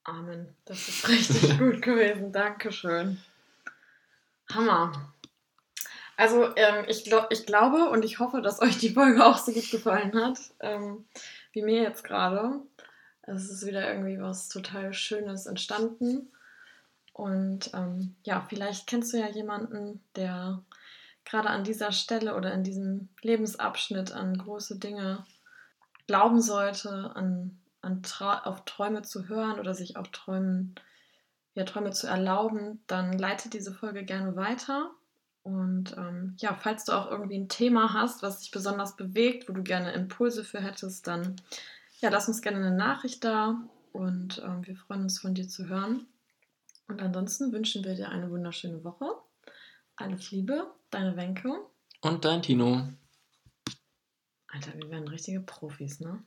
Amen. 0.07 0.55
Das 0.65 0.89
ist 0.89 1.09
richtig 1.09 1.59
gut 1.59 1.83
gewesen. 1.83 2.31
Dankeschön. 2.31 3.21
Hammer. 4.53 5.13
Also 6.17 6.55
ähm, 6.57 6.85
ich, 6.87 7.05
glaub, 7.05 7.27
ich 7.31 7.45
glaube 7.45 7.91
und 7.91 8.05
ich 8.05 8.21
hoffe, 8.21 8.41
dass 8.41 8.63
euch 8.63 8.79
die 8.79 8.91
Folge 8.95 9.25
auch 9.27 9.37
so 9.37 9.53
gut 9.53 9.69
gefallen 9.71 10.15
hat, 10.15 10.39
ähm, 10.61 11.05
wie 11.53 11.63
mir 11.63 11.83
jetzt 11.83 12.05
gerade. 12.05 12.61
Es 13.23 13.51
ist 13.51 13.67
wieder 13.67 13.93
irgendwie 13.93 14.21
was 14.21 14.49
total 14.49 14.95
Schönes 14.95 15.47
entstanden. 15.47 16.31
Und 17.13 17.73
ähm, 17.75 18.15
ja, 18.23 18.47
vielleicht 18.49 18.87
kennst 18.87 19.13
du 19.13 19.19
ja 19.19 19.29
jemanden, 19.29 20.01
der 20.15 20.63
gerade 21.25 21.51
an 21.51 21.65
dieser 21.65 21.91
Stelle 21.91 22.37
oder 22.37 22.55
in 22.55 22.63
diesem 22.63 23.09
Lebensabschnitt 23.23 24.13
an 24.13 24.39
große 24.39 24.79
Dinge 24.79 25.27
glauben 26.07 26.41
sollte, 26.41 27.11
an, 27.17 27.59
an 27.87 28.03
auf 28.45 28.65
Träume 28.65 29.03
zu 29.03 29.29
hören 29.29 29.59
oder 29.59 29.75
sich 29.75 29.97
auch 29.97 30.09
Träumen, 30.09 30.75
ja, 31.55 31.65
Träume 31.65 31.93
zu 31.93 32.07
erlauben, 32.07 32.83
dann 32.87 33.17
leite 33.17 33.49
diese 33.49 33.73
Folge 33.73 34.05
gerne 34.05 34.37
weiter. 34.37 34.91
Und 35.43 35.97
ähm, 35.97 36.35
ja, 36.39 36.55
falls 36.55 36.85
du 36.85 36.93
auch 36.93 37.11
irgendwie 37.11 37.39
ein 37.39 37.49
Thema 37.49 37.95
hast, 37.95 38.23
was 38.23 38.41
dich 38.41 38.51
besonders 38.51 38.97
bewegt, 38.97 39.49
wo 39.49 39.53
du 39.53 39.63
gerne 39.63 39.93
Impulse 39.93 40.43
für 40.43 40.61
hättest, 40.61 41.07
dann 41.07 41.37
ja, 42.01 42.11
lass 42.11 42.29
uns 42.29 42.43
gerne 42.43 42.59
eine 42.59 42.77
Nachricht 42.77 43.25
da 43.25 43.63
und 43.93 44.43
ähm, 44.45 44.67
wir 44.67 44.77
freuen 44.77 45.03
uns 45.03 45.21
von 45.21 45.35
dir 45.35 45.49
zu 45.49 45.69
hören. 45.69 46.07
Und 46.89 47.01
ansonsten 47.01 47.53
wünschen 47.53 47.85
wir 47.85 47.95
dir 47.95 48.11
eine 48.11 48.31
wunderschöne 48.31 48.85
Woche. 48.85 49.07
Alles 49.97 50.31
Liebe, 50.31 50.71
deine 50.91 51.17
Wenke. 51.17 51.53
Und 52.01 52.25
dein 52.25 52.43
Tino. 52.43 52.89
Alter, 54.49 54.75
wir 54.75 54.91
werden 54.91 55.09
richtige 55.09 55.41
Profis, 55.41 56.01
ne? 56.01 56.23